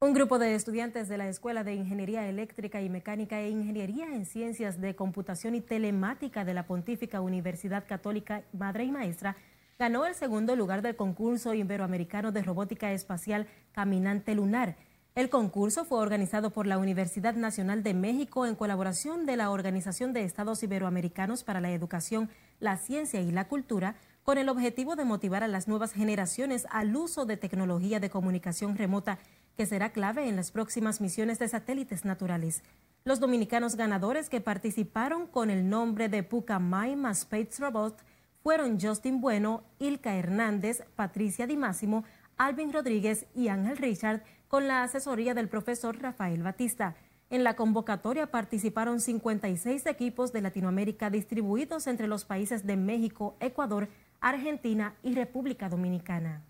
Un 0.03 0.15
grupo 0.15 0.39
de 0.39 0.55
estudiantes 0.55 1.09
de 1.09 1.19
la 1.19 1.29
Escuela 1.29 1.63
de 1.63 1.75
Ingeniería 1.75 2.27
Eléctrica 2.27 2.81
y 2.81 2.89
Mecánica 2.89 3.39
e 3.39 3.51
Ingeniería 3.51 4.07
en 4.15 4.25
Ciencias 4.25 4.81
de 4.81 4.97
Computación 4.97 5.55
y 5.55 5.61
Telemática 5.61 6.47
de 6.47 6.55
la 6.55 6.67
Pontífica 6.67 7.21
Universidad 7.21 7.87
Católica 7.87 8.43
Madre 8.55 8.85
y 8.85 8.93
Maestra 8.93 9.37
ganó 9.79 10.07
el 10.07 10.15
segundo 10.15 10.57
lugar 10.57 10.81
del 10.81 10.97
concurso 10.97 11.53
iberoamericano 11.53 12.33
de 12.33 12.43
robótica 12.43 12.93
espacial 12.93 13.47
Caminante 13.73 14.35
Lunar 14.35 14.77
el 15.17 15.29
concurso 15.29 15.85
fue 15.85 15.99
organizado 15.99 16.51
por 16.51 16.67
la 16.69 16.79
Universidad 16.79 17.35
Nacional 17.35 17.83
de 17.83 17.95
México 17.95 18.47
en 18.47 18.55
colaboración 18.55 19.27
de 19.27 19.37
la 19.37 19.51
Organización 19.51 20.13
de 20.13 20.23
Estados 20.23 20.63
Iberoamericanos 20.63 21.43
para 21.43 21.61
la 21.61 21.73
Educación, 21.73 22.31
la 22.61 22.77
Ciencia 22.77 23.21
y 23.21 23.33
la 23.33 23.49
Cultura, 23.49 23.97
con 24.23 24.39
el 24.39 24.49
objetivo 24.49 24.95
de 24.95 25.05
motivar 25.05 25.43
a 25.43 25.49
las 25.49 25.67
nuevas 25.67 25.93
generaciones 25.93 26.67
al 26.71 26.95
uso 26.95 27.27
de 27.27 27.37
tecnología 27.37 27.99
de 27.99 28.11
comunicación 28.11 28.77
remota, 28.77 29.19
que 29.57 29.67
será 29.67 29.91
clave 29.91 30.29
en 30.29 30.37
las 30.37 30.53
próximas 30.53 31.01
misiones 31.01 31.41
de 31.41 31.49
satélites 31.49 32.05
naturales. 32.05 32.63
Los 33.03 33.19
dominicanos 33.19 33.75
ganadores 33.75 34.29
que 34.29 34.41
participaron 34.41 35.27
con 35.27 35.51
el 35.51 35.69
nombre 35.69 36.09
de 36.09 36.23
Pucamaima 36.23 37.11
Space 37.11 37.57
Robot 37.59 38.01
fueron 38.43 38.79
Justin 38.81 39.21
Bueno, 39.21 39.65
Ilka 39.81 40.15
Hernández, 40.15 40.85
Patricia 40.95 41.47
Di 41.47 41.57
Máximo, 41.57 42.05
Alvin 42.37 42.73
Rodríguez 42.73 43.27
y 43.35 43.49
Ángel 43.49 43.77
Richard, 43.77 44.23
con 44.51 44.67
la 44.67 44.83
asesoría 44.83 45.33
del 45.33 45.49
profesor 45.49 46.03
Rafael 46.03 46.43
Batista. 46.43 46.97
En 47.31 47.45
la 47.45 47.55
convocatoria 47.55 48.33
participaron 48.33 49.01
56 49.01 49.87
equipos 49.87 50.33
de 50.33 50.43
Latinoamérica 50.43 51.09
distribuidos 51.09 51.87
entre 51.87 52.09
los 52.09 52.25
países 52.25 52.67
de 52.67 52.77
México, 52.77 53.37
Ecuador, 53.39 53.89
Argentina 54.21 54.97
y 55.05 55.15
República 55.15 55.69
Dominicana. 55.69 56.43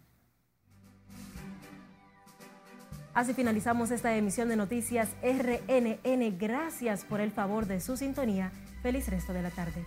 Así 3.13 3.35
finalizamos 3.35 3.91
esta 3.91 4.17
emisión 4.17 4.49
de 4.49 4.57
Noticias 4.57 5.11
RNN. 5.23 6.39
Gracias 6.39 7.05
por 7.05 7.21
el 7.21 7.33
favor 7.33 7.67
de 7.67 7.81
su 7.81 7.99
sintonía. 7.99 8.51
Feliz 8.83 9.09
resto 9.09 9.35
de 9.35 9.43
la 9.43 9.51
tarde. 9.51 9.85